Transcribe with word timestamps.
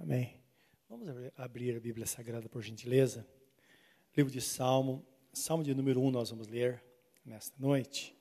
Amém. 0.00 0.40
Vamos 0.88 1.08
abrir 1.36 1.76
a 1.76 1.80
Bíblia 1.80 2.06
Sagrada, 2.06 2.48
por 2.48 2.62
gentileza. 2.62 3.26
Livro 4.16 4.32
de 4.32 4.40
Salmo, 4.40 5.04
Salmo 5.32 5.64
de 5.64 5.74
número 5.74 6.00
1 6.00 6.12
nós 6.12 6.30
vamos 6.30 6.46
ler 6.46 6.84
nesta 7.24 7.58
noite. 7.58 8.16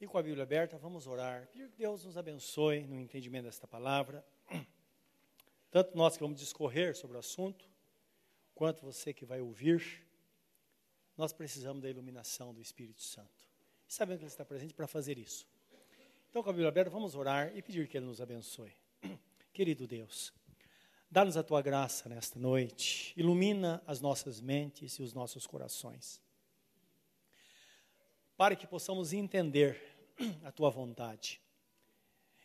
E 0.00 0.06
com 0.06 0.16
a 0.16 0.22
Bíblia 0.22 0.44
aberta, 0.44 0.78
vamos 0.78 1.08
orar. 1.08 1.48
Pedir 1.48 1.68
que 1.68 1.76
Deus 1.76 2.04
nos 2.04 2.16
abençoe 2.16 2.86
no 2.86 3.00
entendimento 3.00 3.46
desta 3.46 3.66
palavra. 3.66 4.24
Tanto 5.72 5.96
nós 5.96 6.16
que 6.16 6.22
vamos 6.22 6.38
discorrer 6.38 6.94
sobre 6.94 7.16
o 7.16 7.20
assunto, 7.20 7.68
quanto 8.54 8.84
você 8.84 9.12
que 9.12 9.26
vai 9.26 9.40
ouvir, 9.40 10.06
nós 11.16 11.32
precisamos 11.32 11.82
da 11.82 11.90
iluminação 11.90 12.54
do 12.54 12.60
Espírito 12.60 13.02
Santo. 13.02 13.44
E 13.88 13.92
sabemos 13.92 14.20
que 14.20 14.24
Ele 14.24 14.30
está 14.30 14.44
presente 14.44 14.72
para 14.72 14.86
fazer 14.86 15.18
isso. 15.18 15.48
Então, 16.30 16.44
com 16.44 16.50
a 16.50 16.52
Bíblia 16.52 16.68
aberta, 16.68 16.90
vamos 16.90 17.16
orar 17.16 17.50
e 17.56 17.60
pedir 17.60 17.88
que 17.88 17.96
Ele 17.96 18.06
nos 18.06 18.20
abençoe. 18.20 18.72
Querido 19.58 19.88
Deus, 19.88 20.32
dá-nos 21.10 21.36
a 21.36 21.42
tua 21.42 21.60
graça 21.60 22.08
nesta 22.08 22.38
noite, 22.38 23.12
ilumina 23.16 23.82
as 23.88 24.00
nossas 24.00 24.40
mentes 24.40 24.92
e 24.92 25.02
os 25.02 25.12
nossos 25.12 25.48
corações, 25.48 26.22
para 28.36 28.54
que 28.54 28.68
possamos 28.68 29.12
entender 29.12 29.82
a 30.44 30.52
tua 30.52 30.70
vontade. 30.70 31.40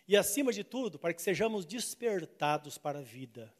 E 0.07 0.17
acima 0.17 0.51
de 0.51 0.63
tudo, 0.63 0.97
para 0.97 1.13
que 1.13 1.21
sejamos 1.21 1.67
despertados 1.67 2.79
para 2.79 2.97
a 2.97 3.03
vida. 3.03 3.53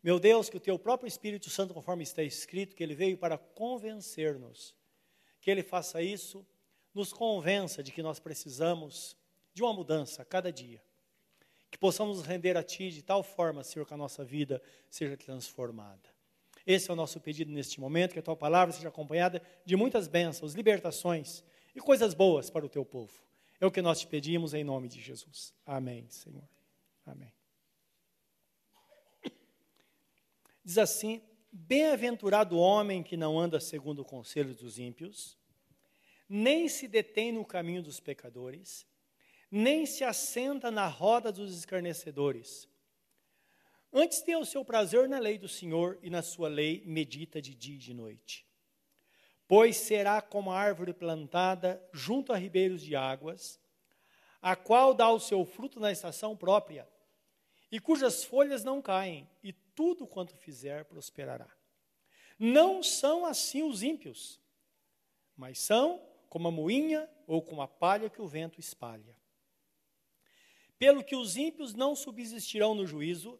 Meu 0.00 0.20
Deus, 0.20 0.48
que 0.48 0.56
o 0.56 0.60
teu 0.60 0.78
próprio 0.78 1.08
Espírito 1.08 1.50
Santo, 1.50 1.74
conforme 1.74 2.04
está 2.04 2.22
escrito, 2.22 2.76
que 2.76 2.82
ele 2.84 2.94
veio 2.94 3.18
para 3.18 3.36
convencer-nos, 3.36 4.72
que 5.40 5.50
ele 5.50 5.64
faça 5.64 6.00
isso, 6.00 6.46
nos 6.94 7.12
convença 7.12 7.82
de 7.82 7.90
que 7.90 8.04
nós 8.04 8.20
precisamos 8.20 9.16
de 9.52 9.64
uma 9.64 9.72
mudança 9.72 10.22
a 10.22 10.24
cada 10.24 10.52
dia 10.52 10.80
que 11.70 11.78
possamos 11.78 12.22
render 12.22 12.56
a 12.56 12.62
Ti 12.62 12.90
de 12.90 13.02
tal 13.02 13.22
forma, 13.22 13.62
Senhor, 13.62 13.84
que 13.84 13.94
a 13.94 13.96
nossa 13.96 14.24
vida 14.24 14.62
seja 14.90 15.16
transformada. 15.16 16.08
Esse 16.66 16.90
é 16.90 16.92
o 16.92 16.96
nosso 16.96 17.20
pedido 17.20 17.50
neste 17.50 17.80
momento, 17.80 18.12
que 18.12 18.18
a 18.18 18.22
Tua 18.22 18.36
palavra 18.36 18.74
seja 18.74 18.88
acompanhada 18.88 19.42
de 19.64 19.76
muitas 19.76 20.06
bênçãos, 20.06 20.54
libertações 20.54 21.42
e 21.74 21.80
coisas 21.80 22.14
boas 22.14 22.50
para 22.50 22.64
o 22.64 22.68
Teu 22.68 22.84
povo. 22.84 23.12
É 23.60 23.66
o 23.66 23.70
que 23.70 23.82
nós 23.82 24.00
te 24.00 24.06
pedimos 24.06 24.54
em 24.54 24.62
nome 24.62 24.88
de 24.88 25.00
Jesus. 25.00 25.54
Amém, 25.66 26.06
Senhor. 26.08 26.48
Amém. 27.04 27.32
Diz 30.64 30.78
assim: 30.78 31.22
Bem-aventurado 31.50 32.56
o 32.56 32.60
homem 32.60 33.02
que 33.02 33.16
não 33.16 33.38
anda 33.38 33.58
segundo 33.58 34.00
o 34.00 34.04
conselho 34.04 34.54
dos 34.54 34.78
ímpios, 34.78 35.38
nem 36.28 36.68
se 36.68 36.86
detém 36.86 37.32
no 37.32 37.44
caminho 37.44 37.82
dos 37.82 37.98
pecadores, 37.98 38.86
nem 39.50 39.86
se 39.86 40.04
assenta 40.04 40.70
na 40.70 40.86
roda 40.86 41.32
dos 41.32 41.56
escarnecedores. 41.56 42.68
Antes 43.92 44.20
tem 44.20 44.36
o 44.36 44.44
seu 44.44 44.64
prazer 44.64 45.08
na 45.08 45.18
lei 45.18 45.38
do 45.38 45.48
Senhor 45.48 45.98
e 46.02 46.10
na 46.10 46.22
sua 46.22 46.48
lei 46.48 46.82
medita 46.84 47.40
de 47.40 47.54
dia 47.54 47.76
e 47.76 47.78
de 47.78 47.94
noite. 47.94 48.46
Pois 49.46 49.76
será 49.76 50.20
como 50.20 50.50
a 50.50 50.58
árvore 50.58 50.92
plantada 50.92 51.82
junto 51.90 52.32
a 52.32 52.36
ribeiros 52.36 52.82
de 52.82 52.94
águas, 52.94 53.58
a 54.42 54.54
qual 54.54 54.92
dá 54.92 55.10
o 55.10 55.18
seu 55.18 55.44
fruto 55.44 55.80
na 55.80 55.90
estação 55.90 56.36
própria, 56.36 56.86
e 57.72 57.80
cujas 57.80 58.22
folhas 58.24 58.62
não 58.62 58.80
caem, 58.82 59.28
e 59.42 59.52
tudo 59.52 60.06
quanto 60.06 60.36
fizer 60.36 60.84
prosperará. 60.84 61.48
Não 62.38 62.82
são 62.82 63.24
assim 63.24 63.62
os 63.62 63.82
ímpios, 63.82 64.40
mas 65.34 65.58
são 65.58 66.00
como 66.28 66.48
a 66.48 66.52
moinha 66.52 67.08
ou 67.26 67.42
como 67.42 67.62
a 67.62 67.68
palha 67.68 68.10
que 68.10 68.20
o 68.20 68.28
vento 68.28 68.60
espalha. 68.60 69.17
Pelo 70.78 71.02
que 71.02 71.16
os 71.16 71.36
ímpios 71.36 71.74
não 71.74 71.96
subsistirão 71.96 72.74
no 72.74 72.86
juízo, 72.86 73.38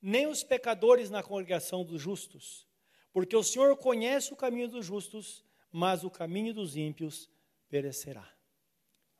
nem 0.00 0.26
os 0.26 0.42
pecadores 0.42 1.10
na 1.10 1.22
congregação 1.22 1.84
dos 1.84 2.00
justos, 2.00 2.66
porque 3.12 3.34
o 3.36 3.42
Senhor 3.42 3.76
conhece 3.76 4.32
o 4.32 4.36
caminho 4.36 4.68
dos 4.68 4.86
justos, 4.86 5.44
mas 5.72 6.04
o 6.04 6.10
caminho 6.10 6.54
dos 6.54 6.76
ímpios 6.76 7.28
perecerá. 7.68 8.28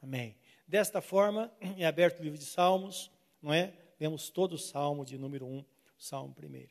Amém. 0.03 0.37
Desta 0.67 1.01
forma, 1.01 1.53
é 1.79 1.87
aberto 1.87 2.21
o 2.21 2.23
livro 2.23 2.39
de 2.39 2.45
Salmos, 2.45 3.11
não 3.43 3.53
é? 3.53 3.75
Vemos 3.99 4.31
todo 4.31 4.55
o 4.55 4.59
salmo 4.59 5.05
de 5.05 5.19
número 5.19 5.47
1, 5.47 5.65
salmo 5.99 6.35
primeiro. 6.35 6.71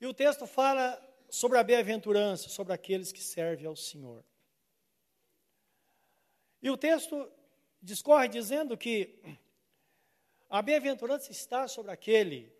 E 0.00 0.06
o 0.06 0.14
texto 0.14 0.46
fala 0.46 0.98
sobre 1.28 1.58
a 1.58 1.62
bem-aventurança, 1.62 2.48
sobre 2.48 2.72
aqueles 2.72 3.12
que 3.12 3.20
servem 3.20 3.66
ao 3.66 3.76
Senhor. 3.76 4.24
E 6.62 6.70
o 6.70 6.76
texto 6.76 7.30
discorre 7.82 8.28
dizendo 8.28 8.76
que 8.76 9.18
a 10.48 10.62
bem-aventurança 10.62 11.30
está 11.30 11.68
sobre 11.68 11.92
aquele 11.92 12.52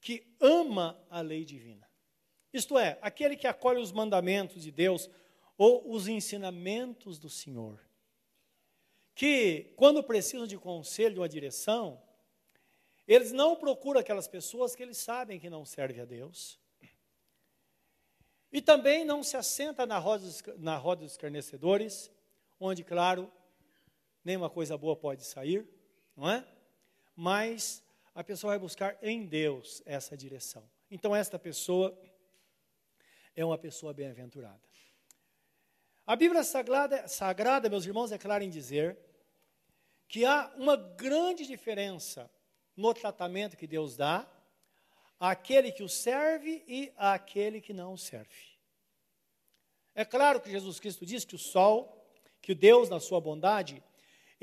que 0.00 0.26
ama 0.40 1.00
a 1.08 1.20
lei 1.20 1.44
divina. 1.44 1.88
Isto 2.52 2.78
é, 2.78 2.98
aquele 3.00 3.36
que 3.36 3.46
acolhe 3.46 3.80
os 3.80 3.92
mandamentos 3.92 4.62
de 4.62 4.70
Deus 4.70 5.08
ou 5.56 5.90
os 5.90 6.08
ensinamentos 6.08 7.18
do 7.18 7.30
Senhor. 7.30 7.80
Que, 9.14 9.72
quando 9.76 10.02
precisam 10.02 10.46
de 10.46 10.58
conselho, 10.58 11.20
uma 11.20 11.28
direção, 11.28 12.02
eles 13.06 13.32
não 13.32 13.56
procuram 13.56 14.00
aquelas 14.00 14.26
pessoas 14.26 14.74
que 14.74 14.82
eles 14.82 14.98
sabem 14.98 15.38
que 15.38 15.50
não 15.50 15.64
servem 15.64 16.00
a 16.00 16.04
Deus. 16.04 16.58
E 18.52 18.60
também 18.60 19.04
não 19.04 19.22
se 19.22 19.36
assenta 19.36 19.86
na 19.86 19.98
roda 19.98 20.26
na 20.58 20.76
roda 20.76 21.02
dos 21.02 21.12
escarnecedores, 21.12 22.10
onde, 22.60 22.84
claro, 22.84 23.30
nenhuma 24.24 24.50
coisa 24.50 24.76
boa 24.76 24.96
pode 24.96 25.24
sair, 25.24 25.66
não 26.16 26.30
é? 26.30 26.46
Mas 27.14 27.82
a 28.14 28.22
pessoa 28.22 28.52
vai 28.52 28.58
buscar 28.58 28.98
em 29.02 29.26
Deus 29.26 29.82
essa 29.84 30.16
direção. 30.16 30.68
Então, 30.90 31.14
esta 31.14 31.38
pessoa 31.38 31.98
é 33.34 33.44
uma 33.44 33.56
pessoa 33.58 33.94
bem-aventurada. 33.94 34.60
A 36.06 36.16
Bíblia 36.16 36.42
Sagrada, 36.42 37.06
Sagrada, 37.08 37.70
meus 37.70 37.86
irmãos, 37.86 38.12
é 38.12 38.18
clara 38.18 38.44
em 38.44 38.50
dizer 38.50 38.98
que 40.08 40.24
há 40.24 40.52
uma 40.56 40.76
grande 40.76 41.46
diferença 41.46 42.30
no 42.76 42.92
tratamento 42.92 43.56
que 43.56 43.66
Deus 43.66 43.96
dá 43.96 44.28
àquele 45.18 45.70
que 45.70 45.82
o 45.82 45.88
serve 45.88 46.64
e 46.66 46.92
àquele 46.96 47.60
que 47.60 47.72
não 47.72 47.94
o 47.94 47.98
serve. 47.98 48.52
É 49.94 50.04
claro 50.04 50.40
que 50.40 50.50
Jesus 50.50 50.80
Cristo 50.80 51.06
diz 51.06 51.24
que 51.24 51.36
o 51.36 51.38
sol, 51.38 52.04
que 52.40 52.54
Deus, 52.54 52.88
na 52.88 52.98
sua 52.98 53.20
bondade, 53.20 53.82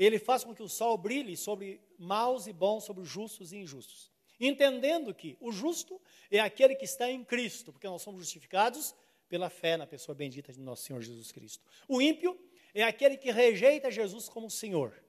ele 0.04 0.18
faz 0.18 0.42
com 0.42 0.54
que 0.54 0.62
o 0.62 0.68
sol 0.68 0.96
brilhe 0.96 1.36
sobre 1.36 1.78
maus 1.98 2.46
e 2.46 2.54
bons, 2.54 2.84
sobre 2.84 3.04
justos 3.04 3.52
e 3.52 3.58
injustos. 3.58 4.10
Entendendo 4.40 5.14
que 5.14 5.36
o 5.38 5.52
justo 5.52 6.00
é 6.30 6.40
aquele 6.40 6.74
que 6.74 6.86
está 6.86 7.10
em 7.10 7.22
Cristo, 7.22 7.70
porque 7.70 7.86
nós 7.86 8.00
somos 8.00 8.22
justificados 8.22 8.94
pela 9.28 9.50
fé 9.50 9.76
na 9.76 9.86
pessoa 9.86 10.14
bendita 10.14 10.54
de 10.54 10.60
nosso 10.60 10.84
Senhor 10.84 11.02
Jesus 11.02 11.30
Cristo. 11.30 11.62
O 11.86 12.00
ímpio 12.00 12.40
é 12.72 12.82
aquele 12.82 13.18
que 13.18 13.30
rejeita 13.30 13.90
Jesus 13.90 14.26
como 14.26 14.50
Senhor. 14.50 15.04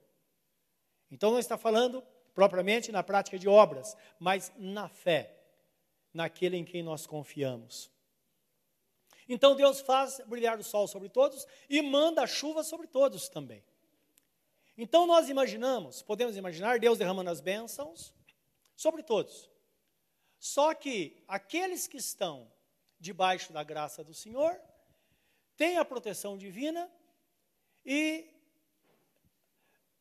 Então 1.10 1.32
não 1.32 1.40
está 1.40 1.58
falando 1.58 2.04
propriamente 2.34 2.92
na 2.92 3.02
prática 3.02 3.40
de 3.40 3.48
obras, 3.48 3.96
mas 4.20 4.52
na 4.58 4.90
fé, 4.90 5.40
naquele 6.14 6.58
em 6.58 6.66
quem 6.66 6.84
nós 6.84 7.08
confiamos. 7.08 7.90
Então 9.30 9.56
Deus 9.56 9.80
faz 9.80 10.20
brilhar 10.28 10.60
o 10.60 10.64
sol 10.64 10.86
sobre 10.86 11.08
todos 11.08 11.48
e 11.70 11.82
manda 11.82 12.24
a 12.24 12.28
chuva 12.28 12.62
sobre 12.62 12.88
todos 12.88 13.30
também. 13.30 13.64
Então 14.84 15.06
nós 15.06 15.30
imaginamos, 15.30 16.02
podemos 16.02 16.36
imaginar 16.36 16.80
Deus 16.80 16.98
derramando 16.98 17.30
as 17.30 17.40
bênçãos 17.40 18.12
sobre 18.76 19.04
todos. 19.04 19.48
Só 20.40 20.74
que 20.74 21.24
aqueles 21.28 21.86
que 21.86 21.98
estão 21.98 22.52
debaixo 23.00 23.54
da 23.54 23.64
graça 23.64 24.04
do 24.04 24.12
Senhor 24.12 24.60
têm 25.56 25.78
a 25.78 25.86
proteção 25.86 26.36
divina 26.36 26.92
e 27.86 28.28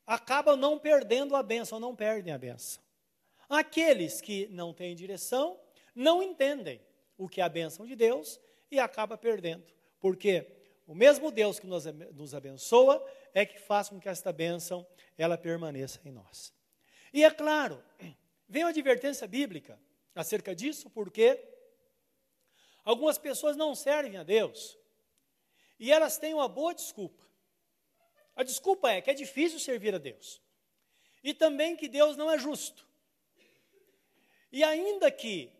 acabam 0.03 0.57
não 0.57 0.79
perdendo 0.79 1.35
a 1.35 1.43
bênção, 1.43 1.79
não 1.79 1.95
perdem 1.95 2.33
a 2.33 2.37
bênção. 2.39 2.81
Aqueles 3.47 4.19
que 4.19 4.47
não 4.47 4.73
têm 4.73 4.95
direção 4.95 5.59
não 5.93 6.23
entendem 6.23 6.81
o 7.19 7.29
que 7.29 7.39
é 7.39 7.43
a 7.43 7.49
bênção 7.49 7.85
de 7.85 7.95
Deus 7.95 8.39
e 8.71 8.79
acaba 8.79 9.15
perdendo, 9.15 9.63
porque 9.99 10.60
o 10.91 10.93
mesmo 10.93 11.31
Deus 11.31 11.57
que 11.57 11.65
nos, 11.65 12.35
abençoa 12.35 13.01
é 13.33 13.45
que 13.45 13.57
faz 13.57 13.87
com 13.87 13.97
que 13.97 14.09
esta 14.09 14.33
bênção 14.33 14.85
ela 15.17 15.37
permaneça 15.37 16.01
em 16.03 16.11
nós. 16.11 16.53
E 17.13 17.23
é 17.23 17.31
claro, 17.31 17.81
vem 18.45 18.65
uma 18.65 18.71
advertência 18.71 19.25
bíblica 19.25 19.79
acerca 20.13 20.53
disso, 20.53 20.89
porque 20.89 21.41
algumas 22.83 23.17
pessoas 23.17 23.55
não 23.55 23.73
servem 23.73 24.17
a 24.17 24.23
Deus 24.23 24.77
e 25.79 25.89
elas 25.89 26.17
têm 26.17 26.33
uma 26.33 26.49
boa 26.49 26.75
desculpa. 26.75 27.25
A 28.35 28.43
desculpa 28.43 28.91
é 28.91 28.99
que 28.99 29.09
é 29.09 29.13
difícil 29.13 29.59
servir 29.59 29.95
a 29.95 29.97
Deus 29.97 30.41
e 31.23 31.33
também 31.33 31.77
que 31.77 31.87
Deus 31.87 32.17
não 32.17 32.29
é 32.29 32.37
justo. 32.37 32.85
E 34.51 34.61
ainda 34.61 35.09
que 35.09 35.53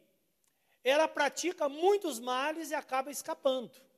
ela 0.84 1.08
pratica 1.08 1.70
muitos 1.70 2.20
males 2.20 2.72
e 2.72 2.76
acaba 2.76 3.10
escapando. 3.10 3.91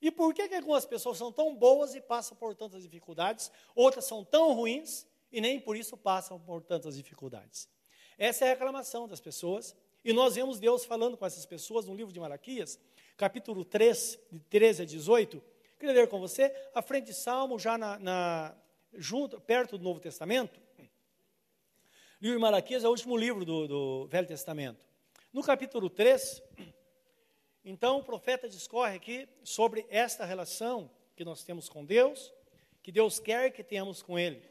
E 0.00 0.10
por 0.10 0.32
que, 0.32 0.48
que 0.48 0.54
algumas 0.54 0.86
pessoas 0.86 1.18
são 1.18 1.30
tão 1.30 1.54
boas 1.54 1.94
e 1.94 2.00
passam 2.00 2.36
por 2.36 2.54
tantas 2.54 2.82
dificuldades, 2.82 3.50
outras 3.74 4.06
são 4.06 4.24
tão 4.24 4.54
ruins 4.54 5.06
e 5.30 5.40
nem 5.40 5.60
por 5.60 5.76
isso 5.76 5.96
passam 5.96 6.40
por 6.40 6.62
tantas 6.62 6.96
dificuldades. 6.96 7.68
Essa 8.16 8.44
é 8.44 8.48
a 8.48 8.50
reclamação 8.52 9.06
das 9.06 9.20
pessoas, 9.20 9.74
e 10.04 10.12
nós 10.12 10.34
vemos 10.34 10.58
Deus 10.58 10.84
falando 10.84 11.16
com 11.16 11.26
essas 11.26 11.44
pessoas 11.44 11.86
no 11.86 11.94
livro 11.94 12.12
de 12.12 12.20
Malaquias, 12.20 12.78
capítulo 13.16 13.64
3, 13.64 14.18
de 14.30 14.40
13 14.40 14.82
a 14.82 14.84
18. 14.86 15.42
Queria 15.78 15.94
ler 15.94 16.08
com 16.08 16.18
você, 16.18 16.54
à 16.74 16.82
frente 16.82 17.06
de 17.06 17.14
Salmo, 17.14 17.58
já 17.58 17.76
na, 17.76 17.98
na 17.98 18.56
junto, 18.94 19.40
perto 19.40 19.76
do 19.78 19.84
Novo 19.84 20.00
Testamento. 20.00 20.60
O 20.78 22.22
livro 22.22 22.36
de 22.36 22.42
Malaquias 22.42 22.84
é 22.84 22.88
o 22.88 22.90
último 22.90 23.16
livro 23.16 23.44
do, 23.44 23.68
do 23.68 24.06
Velho 24.08 24.26
Testamento. 24.26 24.84
No 25.32 25.42
capítulo 25.42 25.88
3, 25.88 26.42
então 27.64 27.98
o 27.98 28.04
profeta 28.04 28.48
discorre 28.48 28.96
aqui 28.96 29.28
sobre 29.44 29.86
esta 29.90 30.24
relação 30.24 30.90
que 31.14 31.24
nós 31.24 31.42
temos 31.44 31.68
com 31.68 31.84
Deus, 31.84 32.32
que 32.82 32.90
Deus 32.90 33.18
quer 33.18 33.50
que 33.50 33.62
tenhamos 33.62 34.02
com 34.02 34.18
Ele. 34.18 34.42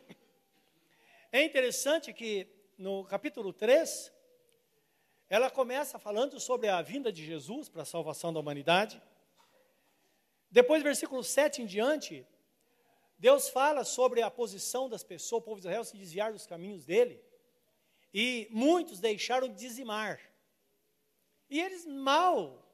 É 1.32 1.44
interessante 1.44 2.12
que 2.12 2.48
no 2.78 3.04
capítulo 3.04 3.52
3, 3.52 4.12
ela 5.30 5.50
começa 5.52 6.00
falando 6.00 6.40
sobre 6.40 6.70
a 6.70 6.82
vinda 6.82 7.12
de 7.12 7.24
Jesus 7.26 7.68
para 7.68 7.82
a 7.82 7.86
salvação 7.86 8.32
da 8.32 8.40
humanidade. 8.40 9.02
Depois, 10.50 10.82
versículo 10.82 11.24
7 11.24 11.62
em 11.62 11.66
diante, 11.66 12.26
Deus 13.18 13.50
fala 13.50 13.84
sobre 13.84 14.22
a 14.22 14.32
posição 14.32 14.88
das 14.88 15.04
pessoas, 15.04 15.42
o 15.42 15.46
povo 15.46 15.60
de 15.60 15.68
Israel 15.68 15.84
se 15.84 15.98
desviar 15.98 16.32
dos 16.32 16.48
caminhos 16.48 16.86
dele. 16.86 17.22
E 18.14 18.48
muitos 18.50 19.00
deixaram 19.00 19.50
de 19.50 19.56
dizimar. 19.56 20.20
E 21.50 21.60
eles 21.60 21.86
mal 21.86 22.69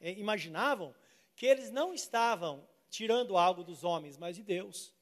imaginavam 0.00 0.94
que 1.36 1.46
eles 1.46 1.70
não 1.70 1.92
estavam 1.94 2.66
tirando 2.88 3.36
algo 3.36 3.62
dos 3.62 3.84
homens, 3.84 4.16
mas 4.16 4.36
de 4.36 4.42
Deus. 4.42 4.92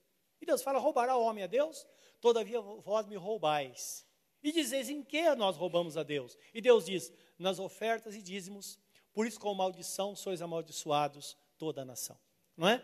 E 0.40 0.46
Deus 0.46 0.62
fala: 0.62 0.78
roubará 0.78 1.16
o 1.16 1.22
homem 1.22 1.44
a 1.44 1.46
Deus? 1.46 1.86
Todavia 2.20 2.60
vós 2.60 3.06
me 3.06 3.16
roubais. 3.16 4.06
E 4.42 4.52
dizeis 4.52 4.88
em 4.88 5.02
que 5.02 5.34
nós 5.34 5.56
roubamos 5.56 5.96
a 5.96 6.02
Deus? 6.02 6.36
E 6.54 6.60
Deus 6.60 6.86
diz: 6.86 7.12
nas 7.38 7.58
ofertas 7.58 8.14
e 8.14 8.22
dízimos, 8.22 8.78
por 9.12 9.26
isso 9.26 9.40
com 9.40 9.52
maldição 9.54 10.14
sois 10.14 10.42
amaldiçoados 10.42 11.36
toda 11.56 11.82
a 11.82 11.84
nação. 11.84 12.18
Não 12.56 12.68
é? 12.68 12.82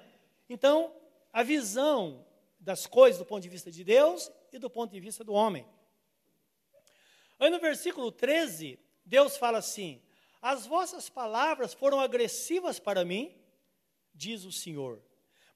Então, 0.49 0.95
a 1.33 1.43
visão 1.43 2.27
das 2.59 2.87
coisas 2.87 3.19
do 3.19 3.27
ponto 3.27 3.43
de 3.43 3.49
vista 3.49 3.71
de 3.71 3.85
Deus 3.85 4.31
e 4.53 4.59
do 4.59 4.71
ponto 4.71 4.91
de 4.93 5.01
vista 5.01 5.23
do 5.23 5.33
homem. 5.33 5.67
Aí 7.39 7.51
no 7.51 7.61
versículo 7.61 8.11
13, 8.11 8.79
Deus 9.05 9.37
fala 9.37 9.59
assim: 9.59 10.01
As 10.45 10.67
vossas 10.67 11.09
palavras 11.09 11.73
foram 11.73 11.99
agressivas 11.99 12.79
para 12.79 13.03
mim, 13.03 13.35
diz 14.15 14.45
o 14.45 14.53
Senhor. 14.53 15.01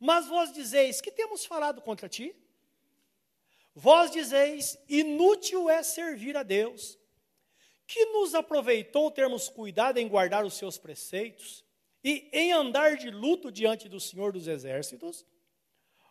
Mas 0.01 0.27
vós 0.29 0.51
dizeis: 0.51 1.03
Que 1.03 1.11
temos 1.11 1.45
falado 1.45 1.83
contra 1.83 2.09
ti? 2.09 2.35
Vós 3.75 4.11
dizeis: 4.11 4.79
inútil 4.89 5.69
é 5.69 5.83
servir 5.83 6.39
a 6.39 6.43
Deus. 6.43 6.99
Que 7.87 8.03
nos 8.07 8.35
aproveitou 8.35 9.11
termos 9.11 9.51
cuidado 9.51 9.99
em 9.99 10.09
guardar 10.09 10.43
os 10.43 10.55
seus 10.55 10.79
preceitos 10.79 11.63
e 12.03 12.27
em 12.33 12.55
andar 12.55 12.97
de 12.97 13.11
luto 13.11 13.53
diante 13.53 13.91
do 13.91 14.01
Senhor 14.01 14.33
dos 14.33 14.49
Exércitos? 14.49 15.27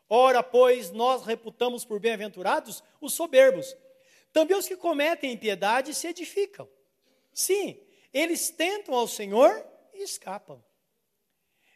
Ora, 0.07 0.43
pois, 0.43 0.91
nós 0.91 1.25
reputamos 1.25 1.83
por 1.83 1.99
bem-aventurados 1.99 2.83
os 3.01 3.15
soberbos. 3.15 3.75
Também 4.31 4.55
os 4.55 4.67
que 4.67 4.77
cometem 4.77 5.31
impiedade 5.31 5.95
se 5.95 6.07
edificam. 6.07 6.69
Sim, 7.33 7.86
eles 8.13 8.49
tentam 8.49 8.95
ao 8.95 9.07
Senhor 9.07 9.65
e 9.93 10.03
escapam. 10.03 10.63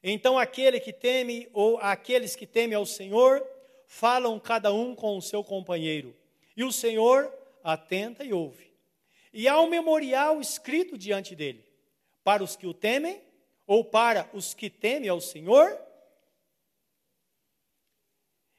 Então 0.03 0.37
aquele 0.37 0.79
que 0.79 0.91
teme, 0.91 1.47
ou 1.53 1.77
aqueles 1.77 2.35
que 2.35 2.47
temem 2.47 2.75
ao 2.75 2.85
Senhor, 2.85 3.45
falam 3.85 4.39
cada 4.39 4.73
um 4.73 4.95
com 4.95 5.17
o 5.17 5.21
seu 5.21 5.43
companheiro, 5.43 6.15
e 6.55 6.63
o 6.63 6.71
Senhor 6.71 7.31
atenta 7.63 8.23
e 8.23 8.33
ouve. 8.33 8.71
E 9.33 9.47
há 9.47 9.59
um 9.59 9.69
memorial 9.69 10.41
escrito 10.41 10.97
diante 10.97 11.35
dele, 11.35 11.65
para 12.23 12.43
os 12.43 12.55
que 12.55 12.65
o 12.65 12.73
temem, 12.73 13.21
ou 13.67 13.85
para 13.85 14.29
os 14.33 14.53
que 14.53 14.69
temem 14.69 15.09
ao 15.09 15.21
Senhor, 15.21 15.79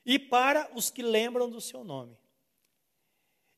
e 0.04 0.18
para 0.18 0.70
os 0.74 0.90
que 0.90 1.02
lembram 1.02 1.48
do 1.48 1.60
seu 1.60 1.84
nome. 1.84 2.16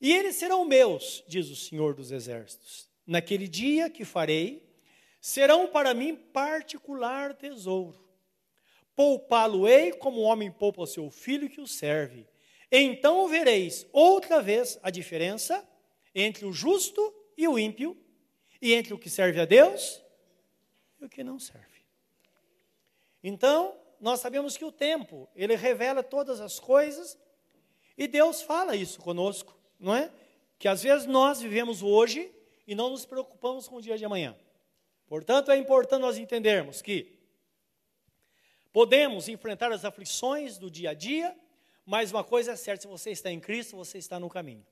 E 0.00 0.12
eles 0.12 0.36
serão 0.36 0.64
meus, 0.64 1.24
diz 1.26 1.48
o 1.50 1.56
Senhor 1.56 1.94
dos 1.94 2.10
Exércitos. 2.10 2.93
Naquele 3.06 3.48
dia 3.48 3.90
que 3.90 4.04
farei, 4.04 4.62
serão 5.20 5.66
para 5.68 5.94
mim 5.94 6.14
particular 6.14 7.34
tesouro 7.34 8.04
Poupá-lo-ei 8.94 9.92
como 9.92 10.20
o 10.20 10.24
homem 10.24 10.50
poupa 10.50 10.82
o 10.82 10.86
seu 10.86 11.10
filho 11.10 11.50
que 11.50 11.60
o 11.60 11.66
serve. 11.66 12.26
Então 12.70 13.26
vereis 13.28 13.86
outra 13.92 14.40
vez 14.40 14.78
a 14.82 14.90
diferença 14.90 15.66
entre 16.14 16.46
o 16.46 16.52
justo 16.52 17.12
e 17.36 17.48
o 17.48 17.58
ímpio, 17.58 17.96
e 18.62 18.72
entre 18.72 18.94
o 18.94 18.98
que 18.98 19.10
serve 19.10 19.40
a 19.40 19.44
Deus 19.44 20.00
e 21.00 21.04
o 21.04 21.08
que 21.08 21.24
não 21.24 21.40
serve. 21.40 21.82
Então, 23.22 23.76
nós 24.00 24.20
sabemos 24.20 24.56
que 24.56 24.64
o 24.64 24.70
tempo, 24.70 25.28
ele 25.34 25.56
revela 25.56 26.02
todas 26.02 26.40
as 26.40 26.60
coisas, 26.60 27.18
e 27.98 28.06
Deus 28.06 28.42
fala 28.42 28.76
isso 28.76 29.00
conosco, 29.00 29.58
não 29.78 29.94
é? 29.94 30.10
Que 30.58 30.68
às 30.68 30.82
vezes 30.82 31.06
nós 31.06 31.40
vivemos 31.40 31.82
hoje 31.82 32.32
e 32.66 32.74
não 32.74 32.90
nos 32.90 33.04
preocupamos 33.04 33.68
com 33.68 33.76
o 33.76 33.82
dia 33.82 33.96
de 33.96 34.04
amanhã. 34.04 34.36
Portanto, 35.06 35.50
é 35.50 35.56
importante 35.56 36.00
nós 36.00 36.18
entendermos 36.18 36.80
que 36.80 37.14
Podemos 38.74 39.28
enfrentar 39.28 39.70
as 39.70 39.84
aflições 39.84 40.58
do 40.58 40.68
dia 40.68 40.90
a 40.90 40.94
dia, 40.94 41.32
mas 41.86 42.10
uma 42.10 42.24
coisa 42.24 42.54
é 42.54 42.56
certa: 42.56 42.82
se 42.82 42.88
você 42.88 43.12
está 43.12 43.30
em 43.30 43.38
Cristo, 43.38 43.76
você 43.76 43.98
está 43.98 44.18
no 44.18 44.28
caminho. 44.28 44.66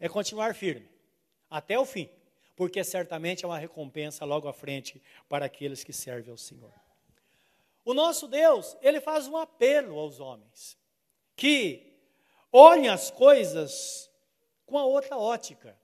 É 0.00 0.08
continuar 0.08 0.52
firme, 0.52 0.90
até 1.48 1.78
o 1.78 1.86
fim, 1.86 2.10
porque 2.56 2.82
certamente 2.82 3.44
é 3.44 3.46
uma 3.46 3.56
recompensa 3.56 4.24
logo 4.24 4.48
à 4.48 4.52
frente 4.52 5.00
para 5.28 5.46
aqueles 5.46 5.84
que 5.84 5.92
servem 5.92 6.32
ao 6.32 6.36
Senhor. 6.36 6.72
O 7.84 7.94
nosso 7.94 8.26
Deus, 8.26 8.76
ele 8.82 9.00
faz 9.00 9.28
um 9.28 9.36
apelo 9.36 9.96
aos 9.96 10.18
homens, 10.18 10.76
que 11.36 11.96
olhem 12.50 12.88
as 12.88 13.12
coisas 13.12 14.10
com 14.66 14.76
a 14.76 14.84
outra 14.84 15.16
ótica, 15.16 15.78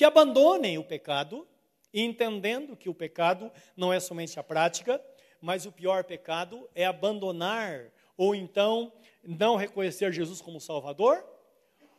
que 0.00 0.04
abandonem 0.06 0.78
o 0.78 0.82
pecado, 0.82 1.46
entendendo 1.92 2.74
que 2.74 2.88
o 2.88 2.94
pecado 2.94 3.52
não 3.76 3.92
é 3.92 4.00
somente 4.00 4.40
a 4.40 4.42
prática, 4.42 4.98
mas 5.42 5.66
o 5.66 5.72
pior 5.72 6.04
pecado 6.04 6.66
é 6.74 6.86
abandonar, 6.86 7.92
ou 8.16 8.34
então 8.34 8.94
não 9.22 9.56
reconhecer 9.56 10.10
Jesus 10.10 10.40
como 10.40 10.58
Salvador, 10.58 11.22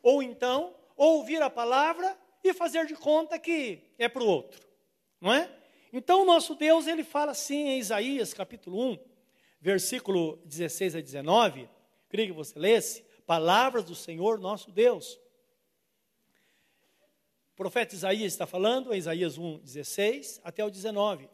ou 0.01 0.24
então 0.24 0.74
ouvir 0.98 1.44
a 1.44 1.50
palavra 1.51 2.18
e 2.44 2.56
fazer 2.56 2.88
de 2.88 2.95
conta 2.95 3.37
que 3.37 3.94
é 3.99 4.09
para 4.09 4.23
o 4.23 4.28
outro, 4.28 4.68
não 5.21 5.31
é? 5.31 5.47
Então, 5.94 6.23
o 6.23 6.25
nosso 6.25 6.56
Deus, 6.56 6.87
ele 6.87 7.04
fala 7.04 7.33
assim 7.33 7.68
em 7.68 7.78
Isaías, 7.78 8.33
capítulo 8.33 8.94
1, 8.94 8.97
versículo 9.61 10.42
16 10.45 10.95
a 10.95 11.02
19, 11.02 11.69
queria 12.09 12.25
que 12.25 12.31
você 12.31 12.57
lesse, 12.57 13.04
palavras 13.28 13.83
do 13.83 13.94
Senhor 13.94 14.40
nosso 14.40 14.71
Deus. 14.71 15.19
Profeta 17.61 17.94
Isaías 17.94 18.33
está 18.33 18.47
falando, 18.47 18.94
em 18.94 18.97
Isaías 18.97 19.37
1, 19.37 19.59
16 19.59 20.41
até 20.44 20.65
o 20.65 20.69
19 20.69 21.30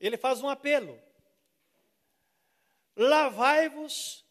ele 0.00 0.16
faz 0.16 0.42
um 0.42 0.48
apelo: 0.48 0.98
lavai-vos, 2.96 4.24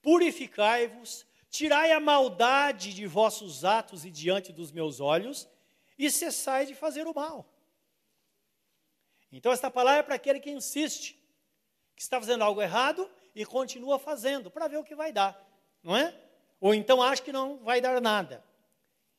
purificai-vos, 0.00 1.26
tirai 1.50 1.92
a 1.92 2.00
maldade 2.00 2.94
de 2.94 3.06
vossos 3.06 3.64
atos 3.64 4.04
e 4.04 4.10
diante 4.10 4.52
dos 4.52 4.70
meus 4.70 5.00
olhos, 5.00 5.48
e 5.98 6.10
cessai 6.10 6.66
de 6.66 6.74
fazer 6.74 7.06
o 7.06 7.14
mal. 7.14 7.44
Então, 9.32 9.50
esta 9.52 9.70
palavra 9.70 10.00
é 10.00 10.02
para 10.02 10.14
aquele 10.14 10.38
que 10.38 10.50
insiste, 10.50 11.18
que 11.94 12.02
está 12.02 12.20
fazendo 12.20 12.44
algo 12.44 12.62
errado 12.62 13.10
e 13.34 13.44
continua 13.44 13.98
fazendo, 13.98 14.50
para 14.50 14.68
ver 14.68 14.76
o 14.76 14.84
que 14.84 14.94
vai 14.94 15.12
dar, 15.12 15.44
não 15.82 15.96
é? 15.96 16.16
Ou 16.60 16.72
então 16.72 17.02
acha 17.02 17.22
que 17.22 17.32
não 17.32 17.58
vai 17.58 17.80
dar 17.80 18.00
nada. 18.00 18.44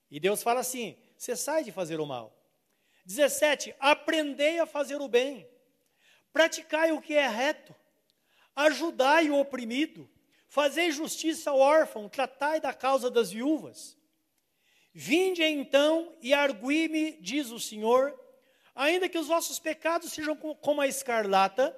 E 0.10 0.20
Deus 0.20 0.44
fala 0.44 0.62
assim: 0.62 0.98
cessai 1.18 1.64
de 1.64 1.72
fazer 1.72 2.00
o 2.00 2.06
mal. 2.06 2.34
17. 3.06 3.76
Aprendei 3.80 4.60
a 4.60 4.66
fazer 4.66 5.02
o 5.02 5.08
bem 5.08 5.48
Praticai 6.38 6.92
o 6.92 7.02
que 7.02 7.16
é 7.16 7.28
reto, 7.28 7.74
ajudai 8.56 9.28
o 9.28 9.40
oprimido, 9.40 10.08
fazei 10.48 10.92
justiça 10.92 11.50
ao 11.50 11.58
órfão, 11.58 12.08
tratai 12.08 12.62
da 12.62 12.72
causa 12.72 13.10
das 13.10 13.32
viúvas. 13.32 13.98
Vinde 14.94 15.44
então 15.44 16.16
e 16.22 16.36
argui-me, 16.36 17.14
diz 17.14 17.50
o 17.50 17.60
Senhor, 17.60 18.16
ainda 18.76 19.10
que 19.10 19.18
os 19.18 19.26
vossos 19.26 19.58
pecados 19.58 20.14
sejam 20.14 20.36
como 20.36 20.80
a 20.80 20.88
escarlata, 20.88 21.76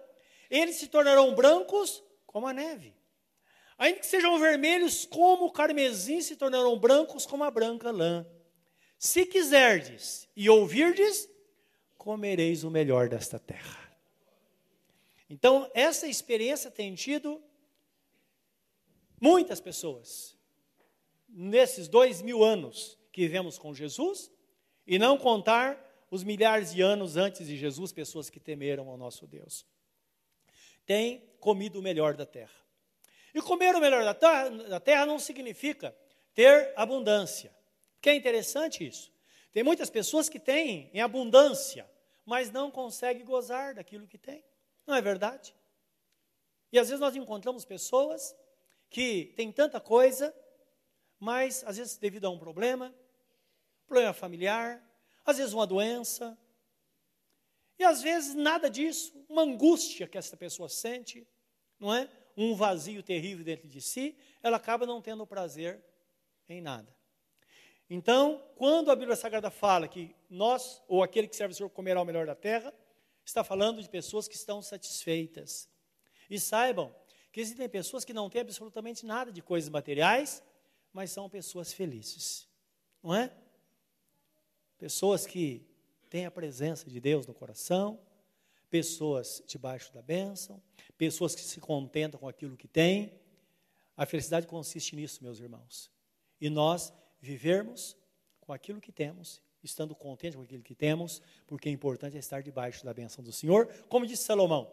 eles 0.49 0.75
se 0.75 0.87
tornarão 0.87 1.33
brancos 1.33 2.03
como 2.25 2.45
a 2.45 2.51
neve. 2.51 2.93
Ainda 3.79 3.99
que 4.01 4.05
sejam 4.05 4.37
vermelhos 4.37 5.05
como 5.05 5.45
o 5.45 5.51
carmesim, 5.51 6.21
se 6.21 6.35
tornarão 6.35 6.77
brancos 6.77 7.25
como 7.25 7.45
a 7.45 7.49
branca 7.49 7.89
lã. 7.89 8.27
Se 8.99 9.25
quiserdes 9.25 10.27
e 10.35 10.49
ouvirdes, 10.49 11.29
comereis 11.97 12.65
o 12.65 12.69
melhor 12.69 13.07
desta 13.07 13.39
terra. 13.39 13.97
Então, 15.29 15.71
essa 15.73 16.07
experiência 16.07 16.69
tem 16.69 16.93
tido 16.93 17.41
muitas 19.21 19.61
pessoas. 19.61 20.37
nesses 21.29 21.87
dois 21.87 22.21
mil 22.21 22.43
anos 22.43 22.97
que 23.11 23.21
vivemos 23.21 23.57
com 23.57 23.73
Jesus, 23.73 24.31
e 24.85 24.97
não 24.97 25.17
contar 25.17 25.77
os 26.09 26.23
milhares 26.23 26.73
de 26.73 26.81
anos 26.81 27.15
antes 27.15 27.45
de 27.45 27.55
Jesus, 27.55 27.91
pessoas 27.91 28.29
que 28.29 28.39
temeram 28.39 28.89
ao 28.89 28.97
nosso 28.97 29.27
Deus. 29.27 29.65
Tem 30.85 31.23
comido 31.39 31.79
o 31.79 31.81
melhor 31.83 32.15
da 32.15 32.25
terra. 32.25 32.59
E 33.33 33.41
comer 33.41 33.75
o 33.75 33.79
melhor 33.79 34.03
da 34.03 34.79
terra, 34.79 35.05
não 35.05 35.19
significa 35.19 35.95
ter 36.33 36.73
abundância. 36.75 37.55
Que 38.01 38.09
é 38.09 38.15
interessante 38.15 38.87
isso. 38.87 39.11
Tem 39.51 39.63
muitas 39.63 39.89
pessoas 39.89 40.29
que 40.29 40.39
têm 40.39 40.89
em 40.93 41.01
abundância, 41.01 41.89
mas 42.25 42.51
não 42.51 42.69
conseguem 42.69 43.25
gozar 43.25 43.75
daquilo 43.75 44.07
que 44.07 44.17
têm. 44.17 44.43
Não 44.85 44.95
é 44.95 45.01
verdade? 45.01 45.55
E 46.71 46.79
às 46.79 46.87
vezes 46.87 46.99
nós 46.99 47.15
encontramos 47.15 47.65
pessoas 47.65 48.35
que 48.89 49.33
têm 49.35 49.51
tanta 49.51 49.79
coisa, 49.79 50.33
mas 51.19 51.63
às 51.65 51.77
vezes 51.77 51.97
devido 51.97 52.25
a 52.25 52.29
um 52.29 52.39
problema, 52.39 52.95
problema 53.87 54.13
familiar, 54.13 54.83
às 55.25 55.37
vezes 55.37 55.53
uma 55.53 55.67
doença, 55.67 56.37
e 57.77 57.83
às 57.83 58.01
vezes 58.01 58.35
nada 58.35 58.69
disso, 58.69 59.25
uma 59.29 59.43
angústia 59.43 60.07
que 60.07 60.17
essa 60.17 60.35
pessoa 60.35 60.67
sente, 60.69 61.27
não 61.79 61.93
é? 61.93 62.09
Um 62.41 62.55
vazio 62.55 63.03
terrível 63.03 63.43
dentro 63.43 63.67
de 63.67 63.81
si, 63.81 64.17
ela 64.41 64.55
acaba 64.55 64.85
não 64.85 65.01
tendo 65.01 65.27
prazer 65.27 65.83
em 66.47 66.61
nada. 66.61 66.87
Então, 67.89 68.41
quando 68.55 68.89
a 68.91 68.95
Bíblia 68.95 69.17
Sagrada 69.17 69.51
fala 69.51 69.89
que 69.89 70.15
nós, 70.29 70.81
ou 70.87 71.03
aquele 71.03 71.27
que 71.27 71.35
serve 71.35 71.53
o 71.53 71.57
Senhor, 71.57 71.69
comerá 71.69 72.01
o 72.01 72.05
melhor 72.05 72.25
da 72.25 72.35
terra, 72.35 72.73
está 73.25 73.43
falando 73.43 73.81
de 73.81 73.89
pessoas 73.89 74.25
que 74.25 74.35
estão 74.35 74.61
satisfeitas. 74.61 75.67
E 76.29 76.39
saibam 76.39 76.95
que 77.29 77.41
existem 77.41 77.67
pessoas 77.67 78.05
que 78.05 78.13
não 78.13 78.29
têm 78.29 78.39
absolutamente 78.39 79.05
nada 79.05 79.33
de 79.33 79.41
coisas 79.41 79.69
materiais, 79.69 80.41
mas 80.93 81.11
são 81.11 81.29
pessoas 81.29 81.73
felizes. 81.73 82.47
Não 83.03 83.13
é? 83.13 83.35
Pessoas 84.77 85.27
que 85.27 85.67
têm 86.09 86.25
a 86.25 86.31
presença 86.31 86.89
de 86.89 87.01
Deus 87.01 87.27
no 87.27 87.33
coração, 87.33 87.99
pessoas 88.69 89.43
debaixo 89.47 89.93
da 89.93 90.01
bênção, 90.01 90.61
pessoas 90.97 91.35
que 91.35 91.41
se 91.41 91.59
contentam 91.59 92.19
com 92.19 92.27
aquilo 92.27 92.57
que 92.57 92.67
têm. 92.67 93.11
A 93.95 94.05
felicidade 94.05 94.47
consiste 94.47 94.95
nisso, 94.95 95.23
meus 95.23 95.39
irmãos. 95.39 95.89
E 96.39 96.49
nós 96.49 96.93
vivermos 97.19 97.97
com 98.41 98.53
aquilo 98.53 98.79
que 98.79 98.91
temos, 98.91 99.41
estando 99.63 99.93
contentes 99.93 100.35
com 100.35 100.43
aquilo 100.43 100.63
que 100.63 100.75
temos, 100.75 101.21
porque 101.45 101.69
é 101.69 101.71
importante 101.71 102.15
é 102.15 102.19
estar 102.19 102.41
debaixo 102.41 102.83
da 102.85 102.93
bênção 102.93 103.23
do 103.23 103.31
Senhor. 103.31 103.67
Como 103.89 104.05
disse 104.05 104.23
Salomão, 104.23 104.71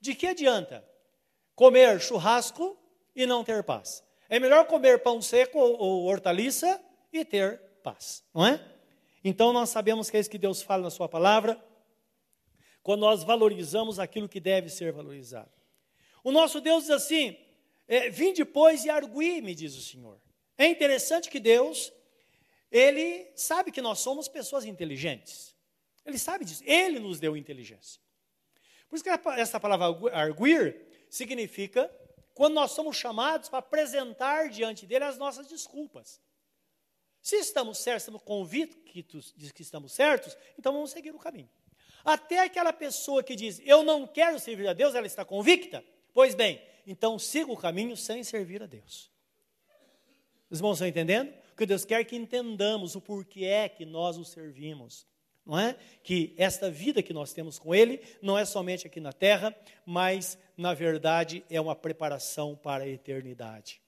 de 0.00 0.14
que 0.14 0.26
adianta 0.26 0.84
comer 1.54 2.00
churrasco 2.00 2.76
e 3.14 3.26
não 3.26 3.44
ter 3.44 3.62
paz? 3.62 4.02
É 4.28 4.40
melhor 4.40 4.66
comer 4.66 5.02
pão 5.02 5.22
seco 5.22 5.58
ou, 5.58 5.76
ou 5.78 6.04
hortaliça 6.04 6.80
e 7.12 7.24
ter 7.24 7.60
paz, 7.82 8.24
não 8.34 8.44
é? 8.44 8.60
Então 9.22 9.52
nós 9.52 9.70
sabemos 9.70 10.10
que 10.10 10.16
é 10.16 10.20
isso 10.20 10.30
que 10.30 10.38
Deus 10.38 10.60
fala 10.60 10.82
na 10.82 10.90
Sua 10.90 11.08
palavra, 11.08 11.62
quando 12.84 13.00
nós 13.00 13.24
valorizamos 13.24 13.98
aquilo 13.98 14.28
que 14.28 14.38
deve 14.38 14.68
ser 14.68 14.92
valorizado. 14.92 15.50
O 16.22 16.30
nosso 16.30 16.60
Deus 16.60 16.84
diz 16.84 16.90
assim: 16.90 17.36
é, 17.88 18.10
vim 18.10 18.32
depois 18.32 18.84
e 18.84 18.90
arguí-me, 18.90 19.54
diz 19.54 19.74
o 19.74 19.80
Senhor. 19.80 20.20
É 20.56 20.66
interessante 20.66 21.28
que 21.28 21.40
Deus, 21.40 21.92
Ele 22.70 23.26
sabe 23.34 23.72
que 23.72 23.80
nós 23.80 23.98
somos 24.00 24.28
pessoas 24.28 24.66
inteligentes. 24.66 25.56
Ele 26.04 26.18
sabe 26.18 26.44
disso. 26.44 26.62
Ele 26.66 27.00
nos 27.00 27.18
deu 27.18 27.36
inteligência. 27.36 28.00
Por 28.88 28.96
isso 28.96 29.02
que 29.02 29.10
essa 29.40 29.58
palavra 29.58 29.86
arguir 30.12 31.06
significa 31.08 31.90
quando 32.34 32.54
nós 32.54 32.72
somos 32.72 32.96
chamados 32.96 33.48
para 33.48 33.60
apresentar 33.60 34.50
diante 34.50 34.86
dele 34.86 35.04
as 35.04 35.16
nossas 35.16 35.48
desculpas. 35.48 36.20
Se 37.22 37.36
estamos 37.36 37.78
certos, 37.78 38.02
estamos 38.02 38.22
convictos 38.22 39.32
de 39.34 39.50
que 39.54 39.62
estamos 39.62 39.92
certos, 39.92 40.36
então 40.58 40.72
vamos 40.74 40.90
seguir 40.90 41.14
o 41.14 41.18
caminho. 41.18 41.48
Até 42.04 42.40
aquela 42.40 42.72
pessoa 42.72 43.22
que 43.22 43.34
diz, 43.34 43.60
eu 43.64 43.82
não 43.82 44.06
quero 44.06 44.38
servir 44.38 44.68
a 44.68 44.72
Deus, 44.72 44.94
ela 44.94 45.06
está 45.06 45.24
convicta? 45.24 45.82
Pois 46.12 46.34
bem, 46.34 46.60
então 46.86 47.18
siga 47.18 47.50
o 47.50 47.56
caminho 47.56 47.96
sem 47.96 48.22
servir 48.22 48.62
a 48.62 48.66
Deus. 48.66 49.10
Os 50.50 50.58
irmãos 50.58 50.74
estão 50.74 50.86
entendendo? 50.86 51.32
Porque 51.48 51.66
Deus 51.66 51.84
quer 51.84 52.04
que 52.04 52.14
entendamos 52.14 52.94
o 52.94 53.00
porquê 53.00 53.44
é 53.44 53.68
que 53.68 53.86
nós 53.86 54.18
o 54.18 54.24
servimos. 54.24 55.06
Não 55.46 55.58
é? 55.58 55.76
Que 56.02 56.34
esta 56.38 56.70
vida 56.70 57.02
que 57.02 57.12
nós 57.12 57.32
temos 57.32 57.58
com 57.58 57.74
Ele 57.74 58.00
não 58.22 58.38
é 58.38 58.44
somente 58.44 58.86
aqui 58.86 58.98
na 58.98 59.12
terra, 59.12 59.54
mas, 59.84 60.38
na 60.56 60.72
verdade, 60.72 61.44
é 61.50 61.60
uma 61.60 61.76
preparação 61.76 62.56
para 62.56 62.84
a 62.84 62.88
eternidade. 62.88 63.80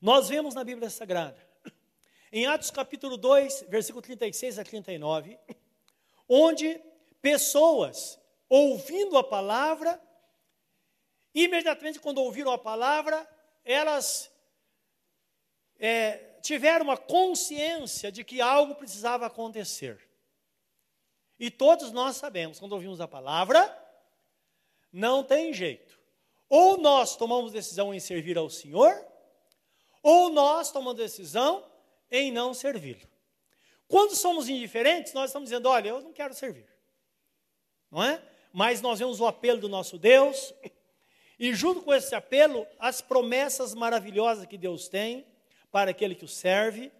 Nós 0.00 0.28
vemos 0.28 0.54
na 0.54 0.64
Bíblia 0.64 0.90
Sagrada, 0.90 1.36
em 2.32 2.46
Atos 2.46 2.70
capítulo 2.70 3.16
2, 3.16 3.66
versículo 3.68 4.02
36 4.02 4.58
a 4.58 4.64
39, 4.64 5.38
onde 6.28 6.80
pessoas, 7.20 8.18
ouvindo 8.48 9.16
a 9.16 9.24
palavra, 9.24 10.00
imediatamente 11.34 12.00
quando 12.00 12.18
ouviram 12.18 12.52
a 12.52 12.58
palavra, 12.58 13.28
elas 13.64 14.30
é, 15.78 16.16
tiveram 16.40 16.84
uma 16.84 16.96
consciência 16.96 18.10
de 18.10 18.24
que 18.24 18.40
algo 18.40 18.74
precisava 18.74 19.26
acontecer. 19.26 20.00
E 21.38 21.50
todos 21.50 21.92
nós 21.92 22.16
sabemos, 22.16 22.58
quando 22.58 22.72
ouvimos 22.72 23.00
a 23.00 23.08
palavra, 23.08 23.60
não 24.92 25.22
tem 25.22 25.52
jeito. 25.52 25.98
Ou 26.48 26.78
nós 26.78 27.16
tomamos 27.16 27.52
decisão 27.52 27.92
em 27.92 28.00
servir 28.00 28.38
ao 28.38 28.48
Senhor, 28.48 29.04
ou 30.02 30.30
nós 30.30 30.70
tomamos 30.70 30.96
decisão 30.96 31.64
em 32.10 32.30
não 32.30 32.54
servi-lo. 32.54 33.06
Quando 33.88 34.14
somos 34.14 34.48
indiferentes, 34.48 35.12
nós 35.12 35.30
estamos 35.30 35.48
dizendo: 35.48 35.68
olha, 35.68 35.88
eu 35.90 36.00
não 36.00 36.12
quero 36.12 36.34
servir. 36.34 36.66
Não 37.90 38.02
é? 38.02 38.22
Mas 38.52 38.80
nós 38.80 38.98
vemos 38.98 39.20
o 39.20 39.26
apelo 39.26 39.60
do 39.60 39.68
nosso 39.68 39.98
Deus, 39.98 40.54
e 41.38 41.54
junto 41.54 41.82
com 41.82 41.92
esse 41.92 42.14
apelo, 42.14 42.66
as 42.78 43.00
promessas 43.00 43.74
maravilhosas 43.74 44.46
que 44.46 44.56
Deus 44.56 44.88
tem 44.88 45.26
para 45.70 45.90
aquele 45.90 46.14
que 46.14 46.24
o 46.24 46.28
serve, 46.28 46.90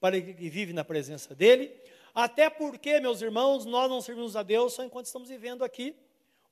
para 0.00 0.16
aquele 0.16 0.34
que 0.34 0.50
vive 0.50 0.72
na 0.72 0.84
presença 0.84 1.34
dele. 1.34 1.72
Até 2.14 2.50
porque, 2.50 3.00
meus 3.00 3.22
irmãos, 3.22 3.64
nós 3.64 3.88
não 3.88 4.00
servimos 4.00 4.36
a 4.36 4.42
Deus 4.42 4.74
só 4.74 4.84
enquanto 4.84 5.06
estamos 5.06 5.28
vivendo 5.28 5.64
aqui. 5.64 5.96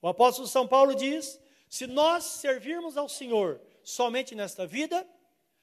O 0.01 0.09
apóstolo 0.09 0.49
São 0.49 0.67
Paulo 0.67 0.95
diz: 0.95 1.41
se 1.69 1.87
nós 1.87 2.25
servirmos 2.25 2.97
ao 2.97 3.09
Senhor 3.09 3.61
somente 3.83 4.35
nesta 4.35 4.67
vida, 4.67 5.07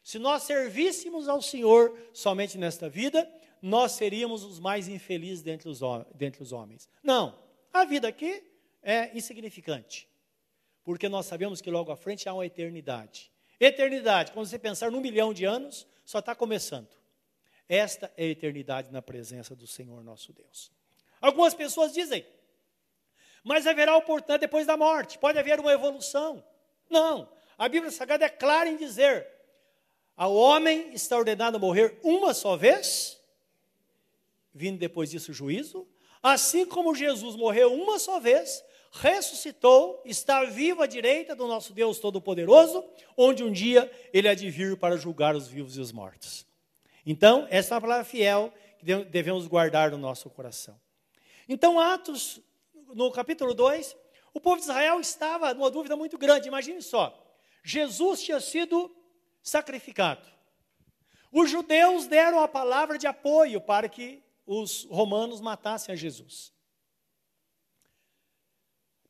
se 0.03 0.17
nós 0.17 0.43
servíssemos 0.43 1.27
ao 1.27 1.41
Senhor 1.41 1.97
somente 2.13 2.57
nesta 2.57 2.89
vida, 2.89 3.29
nós 3.61 3.93
seríamos 3.93 4.43
os 4.43 4.59
mais 4.59 4.87
infelizes 4.87 5.41
dentre 5.43 5.69
os, 5.69 5.79
dentre 6.15 6.41
os 6.41 6.51
homens. 6.51 6.87
Não, 7.03 7.37
a 7.73 7.85
vida 7.85 8.07
aqui 8.07 8.43
é 8.81 9.15
insignificante, 9.17 10.07
porque 10.83 11.09
nós 11.09 11.25
sabemos 11.25 11.61
que 11.61 11.69
logo 11.69 11.91
à 11.91 11.95
frente 11.95 12.27
há 12.27 12.33
uma 12.33 12.45
eternidade. 12.45 13.31
Eternidade, 13.59 14.31
quando 14.31 14.47
você 14.47 14.57
pensar 14.57 14.91
num 14.91 15.01
milhão 15.01 15.33
de 15.33 15.45
anos, 15.45 15.85
só 16.05 16.19
está 16.19 16.33
começando. 16.33 16.89
Esta 17.67 18.11
é 18.17 18.23
a 18.23 18.29
eternidade 18.29 18.91
na 18.91 19.01
presença 19.01 19.55
do 19.55 19.67
Senhor 19.67 20.03
nosso 20.03 20.33
Deus. 20.33 20.71
Algumas 21.21 21.53
pessoas 21.53 21.93
dizem, 21.93 22.25
mas 23.43 23.67
haverá 23.67 23.95
oportunidade 23.95 24.41
depois 24.41 24.65
da 24.65 24.77
morte, 24.77 25.19
pode 25.19 25.37
haver 25.37 25.59
uma 25.59 25.71
evolução. 25.71 26.43
Não, 26.89 27.29
a 27.57 27.67
Bíblia 27.67 27.91
Sagrada 27.91 28.25
é 28.25 28.29
clara 28.29 28.69
em 28.69 28.77
dizer: 28.77 29.27
ao 30.15 30.33
homem 30.33 30.93
está 30.93 31.17
ordenado 31.17 31.59
morrer 31.59 31.99
uma 32.03 32.33
só 32.33 32.55
vez, 32.55 33.18
vindo 34.53 34.77
depois 34.77 35.09
disso 35.09 35.31
o 35.31 35.33
juízo, 35.33 35.87
assim 36.21 36.65
como 36.65 36.95
Jesus 36.95 37.35
morreu 37.35 37.73
uma 37.73 37.99
só 37.99 38.19
vez, 38.19 38.63
ressuscitou, 38.91 40.01
está 40.05 40.43
vivo 40.43 40.81
à 40.81 40.87
direita 40.87 41.35
do 41.35 41.47
nosso 41.47 41.73
Deus 41.73 41.99
Todo-Poderoso, 41.99 42.83
onde 43.15 43.43
um 43.43 43.51
dia 43.51 43.89
ele 44.11 44.27
há 44.27 44.33
de 44.33 44.49
vir 44.49 44.77
para 44.77 44.97
julgar 44.97 45.35
os 45.35 45.47
vivos 45.47 45.77
e 45.77 45.79
os 45.79 45.91
mortos. 45.91 46.45
Então, 47.05 47.47
essa 47.49 47.73
é 47.73 47.75
uma 47.75 47.81
palavra 47.81 48.03
fiel 48.03 48.53
que 48.77 48.85
devemos 49.05 49.47
guardar 49.47 49.91
no 49.91 49.97
nosso 49.97 50.29
coração. 50.29 50.79
Então, 51.47 51.79
Atos, 51.79 52.41
no 52.93 53.11
capítulo 53.11 53.53
2, 53.53 53.95
o 54.33 54.39
povo 54.39 54.57
de 54.57 54.63
Israel 54.63 54.99
estava 54.99 55.53
numa 55.53 55.71
dúvida 55.71 55.95
muito 55.95 56.17
grande. 56.17 56.47
Imagine 56.47 56.81
só: 56.81 57.15
Jesus 57.63 58.21
tinha 58.21 58.39
sido 58.39 58.95
sacrificado. 59.41 60.27
Os 61.31 61.49
judeus 61.49 62.07
deram 62.07 62.39
a 62.39 62.47
palavra 62.47 62.97
de 62.97 63.05
apoio 63.05 63.61
para 63.61 63.87
que 63.87 64.23
os 64.51 64.85
romanos 64.85 65.39
matassem 65.39 65.93
a 65.93 65.95
Jesus. 65.95 66.51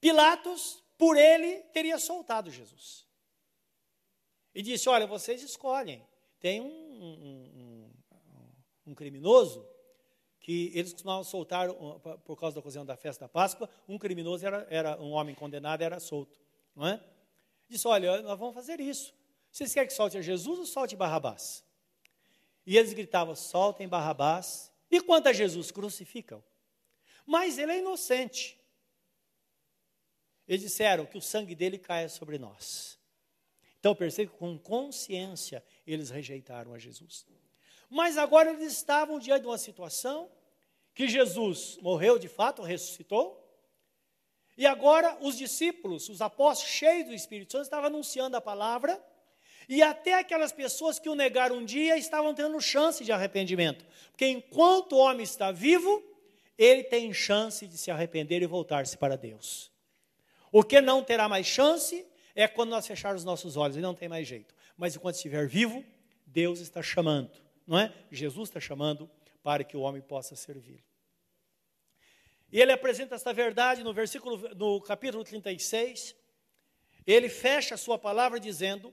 Pilatos, 0.02 0.84
por 0.98 1.16
ele, 1.16 1.62
teria 1.72 1.98
soltado 1.98 2.52
Jesus. 2.52 3.08
E 4.54 4.62
disse: 4.62 4.90
Olha, 4.90 5.08
vocês 5.08 5.42
escolhem. 5.42 6.06
Tem 6.42 6.60
um, 6.60 6.68
um, 6.68 7.90
um, 8.86 8.94
criminoso 8.94 9.66
que 10.42 10.72
eles 10.74 10.92
costumavam 10.92 11.24
soltar 11.24 11.70
por 12.26 12.36
causa 12.38 12.56
da 12.56 12.60
ocasião 12.60 12.86
da 12.86 12.98
festa 12.98 13.24
da 13.24 13.30
Páscoa. 13.30 13.70
Um 13.88 13.98
criminoso 13.98 14.46
era, 14.46 14.68
era 14.70 15.02
um 15.02 15.12
homem 15.12 15.34
condenado, 15.34 15.82
era 15.82 16.02
solto. 16.02 16.38
Não 16.76 16.86
é? 16.86 17.02
Disse: 17.70 17.88
Olha, 17.88 18.22
nós 18.24 18.38
vamos 18.38 18.56
fazer 18.56 18.82
isso. 18.82 19.14
Vocês 19.50 19.74
querem 19.74 19.88
que 19.88 19.94
solte 19.94 20.18
a 20.18 20.22
Jesus 20.22 20.60
ou 20.60 20.66
solte 20.66 20.98
Barrabás? 20.98 21.64
E 22.66 22.78
eles 22.78 22.92
gritavam: 22.92 23.36
soltem 23.36 23.88
Barrabás. 23.88 24.70
E 24.90 25.02
quanto 25.02 25.28
a 25.28 25.34
Jesus, 25.34 25.72
crucificam. 25.72 26.44
Mas 27.26 27.58
ele 27.58 27.72
é 27.72 27.78
inocente. 27.80 28.60
Eles 30.48 30.62
disseram 30.62 31.06
que 31.06 31.18
o 31.18 31.22
sangue 31.22 31.54
dele 31.54 31.78
caia 31.78 32.10
sobre 32.10 32.40
nós. 32.40 32.98
Então 33.80 33.96
percebe 33.96 34.32
que 34.32 34.38
com 34.38 34.58
consciência 34.58 35.64
eles 35.86 36.10
rejeitaram 36.10 36.74
a 36.74 36.80
Jesus. 36.80 37.26
Mas 37.90 38.18
agora 38.18 38.52
eles 38.52 38.74
estavam 38.74 39.20
diante 39.20 39.42
de 39.42 39.48
uma 39.48 39.58
situação 39.58 40.32
que 40.94 41.08
Jesus 41.08 41.78
morreu 41.82 42.20
de 42.20 42.28
fato, 42.28 42.62
ressuscitou. 42.62 43.38
E 44.58 44.66
agora 44.66 45.18
os 45.22 45.38
discípulos, 45.38 46.10
os 46.10 46.22
apóstolos 46.22 46.74
cheios 46.74 47.08
do 47.08 47.14
Espírito 47.14 47.54
Santo, 47.54 47.64
estavam 47.64 47.86
anunciando 47.86 48.36
a 48.36 48.42
palavra 48.42 49.02
e 49.70 49.84
até 49.84 50.16
aquelas 50.16 50.52
pessoas 50.52 50.98
que 50.98 51.08
o 51.08 51.14
negaram 51.14 51.58
um 51.58 51.64
dia 51.64 51.96
estavam 51.96 52.34
tendo 52.34 52.60
chance 52.60 53.06
de 53.06 53.12
arrependimento. 53.12 53.86
Porque 54.10 54.26
enquanto 54.26 54.94
o 54.94 54.98
homem 54.98 55.24
está 55.24 55.52
vivo, 55.52 56.04
ele 56.58 56.84
tem 56.84 57.14
chance 57.14 57.68
de 57.68 57.78
se 57.78 57.92
arrepender 57.92 58.42
e 58.42 58.48
voltar-se 58.48 58.98
para 58.98 59.16
Deus. 59.16 59.72
O 60.52 60.64
que 60.64 60.82
não 60.82 61.04
terá 61.04 61.30
mais 61.30 61.46
chance 61.46 62.04
é 62.34 62.48
quando 62.48 62.72
nós 62.72 62.88
fecharmos 62.88 63.22
os 63.22 63.26
nossos 63.26 63.56
olhos, 63.58 63.78
e 63.78 63.80
não 63.80 63.94
tem 63.94 64.10
mais 64.10 64.28
jeito. 64.28 64.56
Mas 64.76 64.96
enquanto 64.96 65.16
estiver 65.16 65.48
vivo, 65.48 65.86
Deus 66.26 66.60
está 66.60 66.82
chamando, 66.82 67.32
não 67.68 67.78
é? 67.78 67.94
Jesus 68.12 68.50
está 68.50 68.60
chamando 68.60 69.08
para 69.44 69.64
que 69.64 69.78
o 69.78 69.82
homem 69.82 70.02
possa 70.02 70.36
servir. 70.36 70.84
E 72.52 72.60
ele 72.60 72.72
apresenta 72.72 73.14
esta 73.14 73.32
verdade 73.32 73.84
no 73.84 73.94
versículo, 73.94 74.56
no 74.56 74.82
capítulo 74.82 75.24
36. 75.24 76.16
Ele 77.06 77.30
fecha 77.30 77.76
a 77.76 77.78
sua 77.78 78.00
palavra 78.00 78.40
dizendo: 78.40 78.92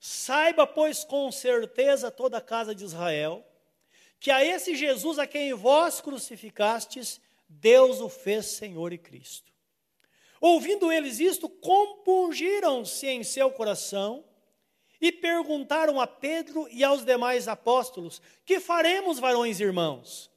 Saiba, 0.00 0.66
pois, 0.66 1.04
com 1.04 1.30
certeza 1.30 2.10
toda 2.10 2.38
a 2.38 2.40
casa 2.40 2.74
de 2.74 2.82
Israel, 2.82 3.46
que 4.18 4.30
a 4.30 4.42
esse 4.42 4.74
Jesus 4.74 5.18
a 5.18 5.26
quem 5.26 5.52
vós 5.52 6.00
crucificastes, 6.00 7.20
Deus 7.46 8.00
o 8.00 8.08
fez 8.08 8.46
Senhor 8.46 8.94
e 8.94 8.98
Cristo. 8.98 9.52
Ouvindo 10.40 10.90
eles 10.90 11.20
isto, 11.20 11.50
compungiram-se 11.50 13.06
em 13.06 13.22
seu 13.22 13.50
coração 13.50 14.24
e 14.98 15.12
perguntaram 15.12 16.00
a 16.00 16.06
Pedro 16.06 16.66
e 16.70 16.82
aos 16.82 17.04
demais 17.04 17.46
apóstolos: 17.46 18.22
Que 18.46 18.58
faremos, 18.58 19.18
varões 19.18 19.60
e 19.60 19.64
irmãos? 19.64 20.30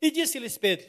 E 0.00 0.12
disse-lhes 0.12 0.56
Pedro: 0.56 0.86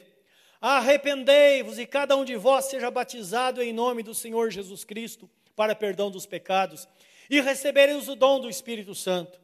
Arrependei-vos 0.60 1.80
e 1.80 1.86
cada 1.86 2.16
um 2.16 2.24
de 2.24 2.36
vós 2.36 2.66
seja 2.66 2.90
batizado 2.92 3.60
em 3.60 3.72
nome 3.72 4.04
do 4.04 4.14
Senhor 4.14 4.50
Jesus 4.50 4.84
Cristo 4.84 5.28
para 5.56 5.74
perdão 5.74 6.10
dos 6.10 6.26
pecados 6.26 6.86
e 7.30 7.40
recebereis 7.40 8.08
o 8.08 8.14
dom 8.14 8.40
do 8.40 8.48
Espírito 8.48 8.94
Santo. 8.94 9.40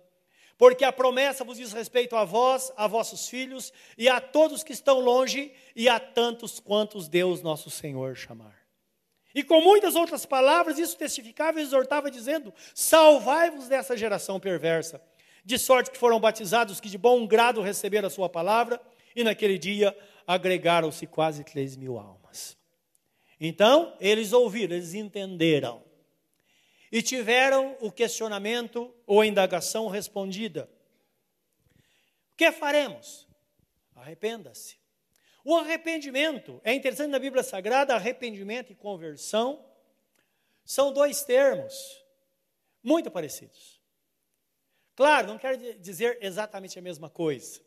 Porque 0.56 0.84
a 0.84 0.92
promessa 0.92 1.44
vos 1.44 1.58
diz 1.58 1.72
respeito 1.72 2.14
a 2.14 2.24
vós, 2.24 2.72
a 2.76 2.86
vossos 2.86 3.28
filhos 3.28 3.72
e 3.98 4.08
a 4.08 4.20
todos 4.20 4.62
que 4.62 4.72
estão 4.72 5.00
longe 5.00 5.52
e 5.74 5.88
a 5.88 5.98
tantos 5.98 6.60
quantos 6.60 7.08
Deus 7.08 7.42
nosso 7.42 7.70
Senhor 7.70 8.16
chamar. 8.16 8.64
E 9.34 9.42
com 9.42 9.60
muitas 9.60 9.96
outras 9.96 10.24
palavras, 10.24 10.78
isso 10.78 10.96
testificava 10.96 11.58
e 11.58 11.62
exortava, 11.62 12.08
dizendo: 12.08 12.54
Salvai-vos 12.72 13.66
dessa 13.66 13.96
geração 13.96 14.38
perversa. 14.38 15.02
De 15.44 15.58
sorte 15.58 15.90
que 15.90 15.98
foram 15.98 16.20
batizados 16.20 16.80
que 16.80 16.88
de 16.88 16.96
bom 16.96 17.26
grado 17.26 17.60
receberam 17.60 18.06
a 18.06 18.10
sua 18.10 18.28
palavra, 18.28 18.80
e 19.14 19.24
naquele 19.24 19.58
dia 19.58 19.94
agregaram-se 20.26 21.06
quase 21.06 21.42
três 21.42 21.76
mil 21.76 21.98
almas. 21.98 22.56
Então, 23.40 23.94
eles 24.00 24.32
ouviram, 24.32 24.76
eles 24.76 24.94
entenderam 24.94 25.82
e 26.94 27.02
tiveram 27.02 27.76
o 27.80 27.90
questionamento 27.90 28.94
ou 29.04 29.20
a 29.20 29.26
indagação 29.26 29.88
respondida. 29.88 30.70
O 32.32 32.36
que 32.36 32.52
faremos? 32.52 33.26
Arrependa-se. 33.96 34.78
O 35.44 35.56
arrependimento, 35.56 36.60
é 36.62 36.72
interessante 36.72 37.10
na 37.10 37.18
Bíblia 37.18 37.42
Sagrada, 37.42 37.96
arrependimento 37.96 38.70
e 38.70 38.76
conversão 38.76 39.68
são 40.64 40.92
dois 40.92 41.24
termos 41.24 42.00
muito 42.80 43.10
parecidos. 43.10 43.82
Claro, 44.94 45.26
não 45.26 45.36
quero 45.36 45.58
dizer 45.80 46.18
exatamente 46.22 46.78
a 46.78 46.82
mesma 46.82 47.10
coisa, 47.10 47.60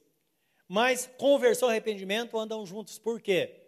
mas 0.69 1.05
conversão 1.17 1.67
e 1.67 1.71
arrependimento 1.71 2.39
andam 2.39 2.65
juntos. 2.65 2.97
Por 2.97 3.19
quê? 3.19 3.66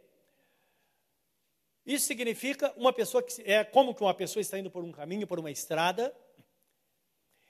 Isso 1.90 2.06
significa 2.06 2.72
uma 2.78 2.94
pessoa 2.94 3.24
que 3.24 3.42
é 3.42 3.64
como 3.64 3.96
que 3.96 4.04
uma 4.04 4.14
pessoa 4.14 4.42
está 4.42 4.60
indo 4.60 4.70
por 4.70 4.84
um 4.84 4.92
caminho, 4.92 5.26
por 5.26 5.40
uma 5.40 5.50
estrada, 5.50 6.16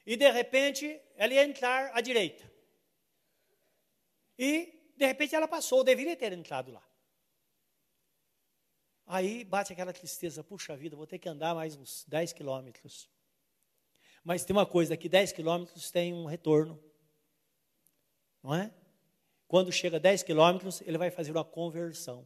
e 0.06 0.16
de 0.16 0.32
repente 0.32 0.98
ela 1.18 1.34
ia 1.34 1.44
entrar 1.44 1.92
à 1.94 2.00
direita. 2.00 2.50
E 4.38 4.94
de 4.96 5.06
repente 5.06 5.36
ela 5.36 5.46
passou, 5.46 5.84
deveria 5.84 6.16
ter 6.16 6.32
entrado 6.32 6.72
lá. 6.72 6.82
Aí 9.06 9.44
bate 9.44 9.74
aquela 9.74 9.92
tristeza, 9.92 10.42
puxa 10.42 10.74
vida, 10.78 10.96
vou 10.96 11.06
ter 11.06 11.20
que 11.20 11.28
andar 11.28 11.54
mais 11.54 11.76
uns 11.76 12.06
10 12.08 12.32
quilômetros. 12.32 13.10
Mas 14.24 14.46
tem 14.46 14.56
uma 14.56 14.66
coisa, 14.66 14.96
que 14.96 15.10
10 15.10 15.34
quilômetros 15.34 15.92
tem 15.92 16.14
um 16.14 16.24
retorno. 16.24 16.82
Não 18.42 18.56
é? 18.56 18.74
Quando 19.50 19.70
chega 19.70 19.98
a 19.98 20.00
10 20.00 20.24
quilômetros, 20.24 20.80
ele 20.80 20.98
vai 20.98 21.12
fazer 21.12 21.32
uma 21.32 21.44
conversão 21.44 22.26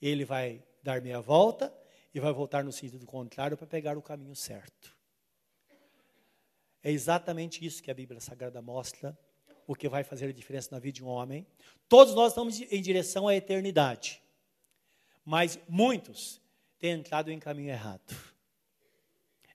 ele 0.00 0.24
vai 0.24 0.62
dar 0.82 1.00
meia 1.00 1.20
volta 1.20 1.74
e 2.14 2.20
vai 2.20 2.32
voltar 2.32 2.64
no 2.64 2.72
sentido 2.72 3.04
contrário 3.06 3.56
para 3.56 3.66
pegar 3.66 3.96
o 3.96 4.02
caminho 4.02 4.34
certo. 4.34 4.96
É 6.82 6.90
exatamente 6.90 7.64
isso 7.64 7.82
que 7.82 7.90
a 7.90 7.94
Bíblia 7.94 8.20
Sagrada 8.20 8.62
mostra, 8.62 9.18
o 9.66 9.74
que 9.74 9.88
vai 9.88 10.02
fazer 10.02 10.28
a 10.28 10.32
diferença 10.32 10.68
na 10.70 10.78
vida 10.78 10.94
de 10.94 11.04
um 11.04 11.08
homem. 11.08 11.46
Todos 11.88 12.14
nós 12.14 12.32
estamos 12.32 12.60
em 12.60 12.80
direção 12.80 13.28
à 13.28 13.34
eternidade, 13.34 14.22
mas 15.24 15.58
muitos 15.68 16.40
têm 16.78 16.92
entrado 16.92 17.30
em 17.30 17.38
caminho 17.38 17.70
errado. 17.70 18.14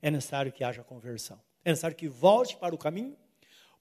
É 0.00 0.10
necessário 0.10 0.52
que 0.52 0.62
haja 0.62 0.84
conversão. 0.84 1.40
É 1.64 1.70
necessário 1.70 1.96
que 1.96 2.06
volte 2.06 2.56
para 2.56 2.74
o 2.74 2.78
caminho, 2.78 3.16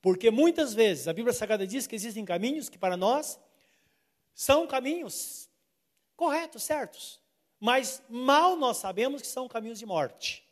porque 0.02 0.32
muitas 0.32 0.74
vezes 0.74 1.08
a 1.08 1.14
Bíblia 1.14 1.34
Sagrada 1.34 1.68
diz 1.68 1.86
que 1.86 1.96
existem 1.96 2.26
caminhos 2.26 2.70
que 2.70 2.78
para 2.78 2.98
nós 2.98 3.40
são 4.34 4.66
caminhos 4.66 5.50
corretos, 6.16 6.64
certos. 6.64 7.20
Mas 7.60 8.04
mal 8.10 8.56
nós 8.56 8.78
sabemos 8.78 9.22
que 9.22 9.28
são 9.28 9.48
caminhos 9.48 9.80
de 9.80 9.86
morte. 9.86 10.44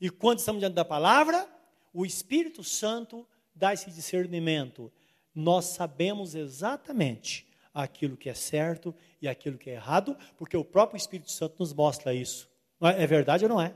E 0.00 0.10
quando 0.10 0.38
estamos 0.38 0.60
diante 0.60 0.74
da 0.74 0.84
palavra, 0.84 1.48
o 1.92 2.04
Espírito 2.04 2.62
Santo 2.62 3.26
dá 3.54 3.72
esse 3.72 3.90
discernimento. 3.90 4.92
Nós 5.34 5.66
sabemos 5.66 6.34
exatamente 6.34 7.46
aquilo 7.72 8.16
que 8.16 8.28
é 8.28 8.34
certo 8.34 8.94
e 9.20 9.26
aquilo 9.26 9.58
que 9.58 9.70
é 9.70 9.74
errado, 9.74 10.16
porque 10.36 10.56
o 10.56 10.64
próprio 10.64 10.96
Espírito 10.96 11.30
Santo 11.30 11.56
nos 11.58 11.72
mostra 11.72 12.14
isso. 12.14 12.48
É, 12.80 13.02
é 13.02 13.06
verdade 13.06 13.44
ou 13.44 13.48
não 13.48 13.60
é? 13.60 13.74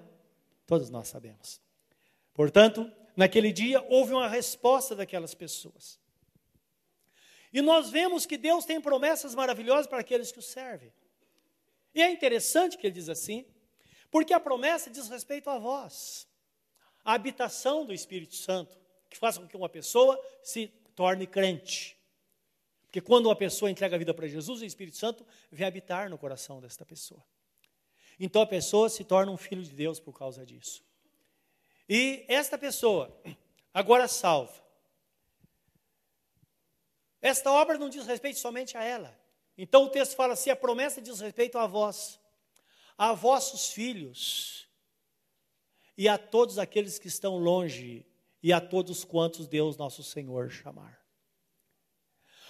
Todos 0.67 0.91
nós 0.91 1.09
sabemos. 1.09 1.61
Portanto, 2.35 2.91
naquele 3.17 3.53
dia 3.53 3.85
houve 3.89 4.13
uma 4.13 4.29
resposta 4.29 4.95
daquelas 4.95 5.35
pessoas. 5.35 5.99
E 7.53 7.63
nós 7.63 7.91
vemos 7.91 8.27
que 8.27 8.37
Deus 8.37 8.65
tem 8.65 8.81
promessas 8.81 9.35
maravilhosas 9.35 9.87
para 9.87 10.01
aqueles 10.01 10.31
que 10.31 10.39
o 10.39 10.43
servem. 10.43 10.93
E 11.95 12.03
é 12.03 12.11
interessante 12.11 12.77
que 12.77 12.87
ele 12.87 12.95
diz 12.95 13.09
assim, 13.09 13.45
porque 14.11 14.33
a 14.33 14.41
promessa 14.41 14.91
diz 14.91 15.09
respeito 15.09 15.49
a 15.51 15.59
vós, 15.59 16.29
a 17.05 17.15
habitação 17.15 17.85
do 17.85 17.93
Espírito 17.93 18.35
Santo, 18.35 18.79
que 19.09 19.17
faz 19.17 19.39
com 19.39 19.47
que 19.47 19.57
uma 19.57 19.69
pessoa 19.69 20.21
se 20.43 20.69
torne 20.95 21.27
crente. 21.27 21.97
Porque 22.87 23.01
quando 23.01 23.27
uma 23.27 23.37
pessoa 23.37 23.71
entrega 23.71 23.97
a 23.97 23.99
vida 23.99 24.15
para 24.15 24.27
Jesus, 24.27 24.61
o 24.61 24.65
Espírito 24.65 24.97
Santo 24.97 25.27
vem 25.51 25.67
habitar 25.67 26.09
no 26.09 26.19
coração 26.19 26.61
desta 26.61 26.85
pessoa. 26.85 27.23
Então 28.19 28.43
a 28.43 28.47
pessoa 28.47 28.89
se 28.89 29.05
torna 29.05 29.31
um 29.31 29.37
filho 29.37 29.63
de 29.63 29.71
Deus 29.71 30.01
por 30.01 30.17
causa 30.19 30.45
disso. 30.45 30.83
E 31.89 32.25
esta 32.29 32.59
pessoa, 32.59 33.17
agora 33.73 34.09
salva, 34.09 34.68
esta 37.21 37.51
obra 37.51 37.79
não 37.79 37.89
diz 37.89 38.07
respeito 38.07 38.39
somente 38.39 38.77
a 38.77 38.85
ela. 38.85 39.19
Então 39.57 39.85
o 39.85 39.91
texto 39.91 40.15
fala 40.15 40.35
assim: 40.35 40.51
a 40.51 40.57
promessa 40.57 41.01
diz 41.01 41.21
respeito 41.21 41.59
a 41.59 41.67
vós, 41.67 42.21
a 42.97 43.13
vossos 43.13 43.71
filhos, 43.71 44.69
e 45.97 46.09
a 46.09 46.17
todos 46.17 46.59
aqueles 46.59 46.99
que 46.99 47.09
estão 47.09 47.37
longe, 47.39 48.07
e 48.43 48.53
a 48.53 48.61
todos 48.61 49.05
quantos 49.05 49.49
Deus 49.49 49.77
nosso 49.77 50.03
Senhor 50.03 50.51
chamar. 50.51 50.99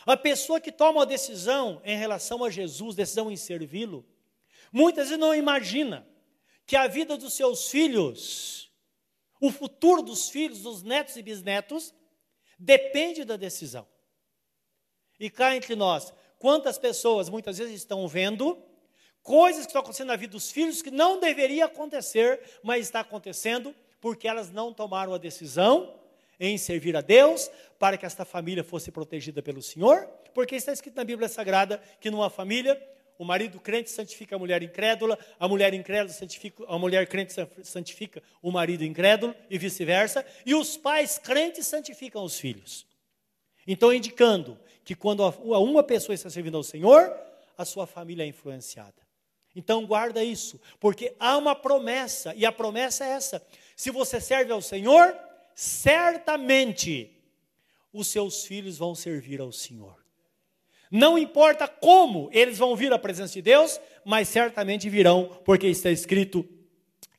A 0.05 0.17
pessoa 0.17 0.61
que 0.61 0.73
toma 0.73 1.03
a 1.03 1.07
decisão 1.07 1.81
em 1.85 1.97
relação 1.97 2.45
a 2.45 2.51
Jesus, 2.51 2.95
decisão 2.95 3.31
em 3.31 3.37
servi-lo, 3.37 4.07
muitas 4.73 5.09
vezes 5.09 5.21
não 5.21 5.35
imagina 5.35 6.07
que 6.67 6.77
a 6.77 6.87
vida 6.87 7.17
dos 7.17 7.33
seus 7.33 7.71
filhos, 7.71 8.71
o 9.41 9.51
futuro 9.51 10.03
dos 10.03 10.29
filhos, 10.29 10.63
dos 10.63 10.83
netos 10.83 11.17
e 11.17 11.23
bisnetos, 11.23 11.95
depende 12.59 13.25
da 13.25 13.37
decisão. 13.37 13.87
E 15.19 15.29
cá 15.29 15.57
entre 15.57 15.75
nós, 15.75 16.13
quantas 16.39 16.79
pessoas 16.79 17.29
muitas 17.29 17.59
vezes 17.59 17.75
estão 17.75 18.07
vendo 18.07 18.59
coisas 19.23 19.63
que 19.63 19.71
estão 19.71 19.83
acontecendo 19.83 20.09
na 20.09 20.17
vida 20.17 20.33
dos 20.33 20.51
filhos 20.51 20.81
que 20.81 20.91
não 20.91 21.21
deveria 21.21 21.67
acontecer, 21.67 22.41
mas 22.63 22.87
está 22.87 23.01
acontecendo 23.01 23.75
porque 24.01 24.29
elas 24.29 24.51
não 24.51 24.73
tomaram 24.73 25.13
a 25.13 25.19
decisão 25.19 25.95
em 26.41 26.57
servir 26.57 26.97
a 26.97 27.01
Deus, 27.01 27.51
para 27.79 27.97
que 27.97 28.07
esta 28.07 28.25
família 28.25 28.63
fosse 28.63 28.93
protegida 28.93 29.43
pelo 29.43 29.61
Senhor, 29.61 30.07
porque 30.33 30.55
está 30.55 30.73
escrito 30.73 30.97
na 30.97 31.05
Bíblia 31.05 31.29
Sagrada 31.29 31.83
que 32.01 32.11
numa 32.11 32.31
família 32.31 32.81
o 33.19 33.25
marido 33.25 33.59
crente 33.59 33.91
santifica 33.91 34.37
a 34.37 34.39
mulher 34.39 34.63
incrédula, 34.63 35.19
a 35.41 35.49
mulher 35.49 35.75
incrédula 35.75 36.15
santifica, 36.15 36.65
a 36.69 36.79
mulher 36.79 37.07
crente 37.09 37.35
santifica 37.65 38.23
o 38.41 38.53
marido 38.53 38.85
incrédulo 38.85 39.35
e 39.51 39.59
vice-versa, 39.59 40.25
e 40.47 40.55
os 40.55 40.77
pais 40.77 41.19
crentes 41.19 41.67
santificam 41.67 42.23
os 42.23 42.39
filhos. 42.39 42.87
Então, 43.67 43.93
indicando 43.93 44.59
que 44.89 44.95
quando 44.95 45.23
uma 45.23 45.83
pessoa 45.83 46.15
está 46.15 46.31
servindo 46.31 46.57
ao 46.57 46.63
Senhor, 46.63 47.15
a 47.59 47.65
sua 47.67 47.87
família 47.87 48.25
é 48.25 48.27
influenciada. 48.27 49.07
Então, 49.55 49.85
guarda 49.85 50.25
isso, 50.25 50.59
porque 50.81 51.15
há 51.21 51.37
uma 51.37 51.55
promessa, 51.55 52.35
e 52.35 52.47
a 52.47 52.51
promessa 52.51 53.05
é 53.05 53.11
essa: 53.11 53.47
se 53.77 53.91
você 53.91 54.19
serve 54.19 54.51
ao 54.51 54.63
Senhor, 54.63 55.15
certamente 55.55 57.15
os 57.93 58.07
seus 58.07 58.47
filhos 58.47 58.79
vão 58.79 58.95
servir 58.95 59.43
ao 59.43 59.53
Senhor. 59.53 60.03
Não 60.91 61.19
importa 61.19 61.69
como 61.69 62.31
eles 62.33 62.57
vão 62.57 62.75
vir 62.75 62.91
à 62.91 62.99
presença 62.99 63.35
de 63.35 63.43
Deus, 63.43 63.79
mas 64.07 64.27
certamente 64.29 64.89
virão, 64.89 65.39
porque 65.45 65.67
está 65.67 65.91
escrito: 65.91 66.49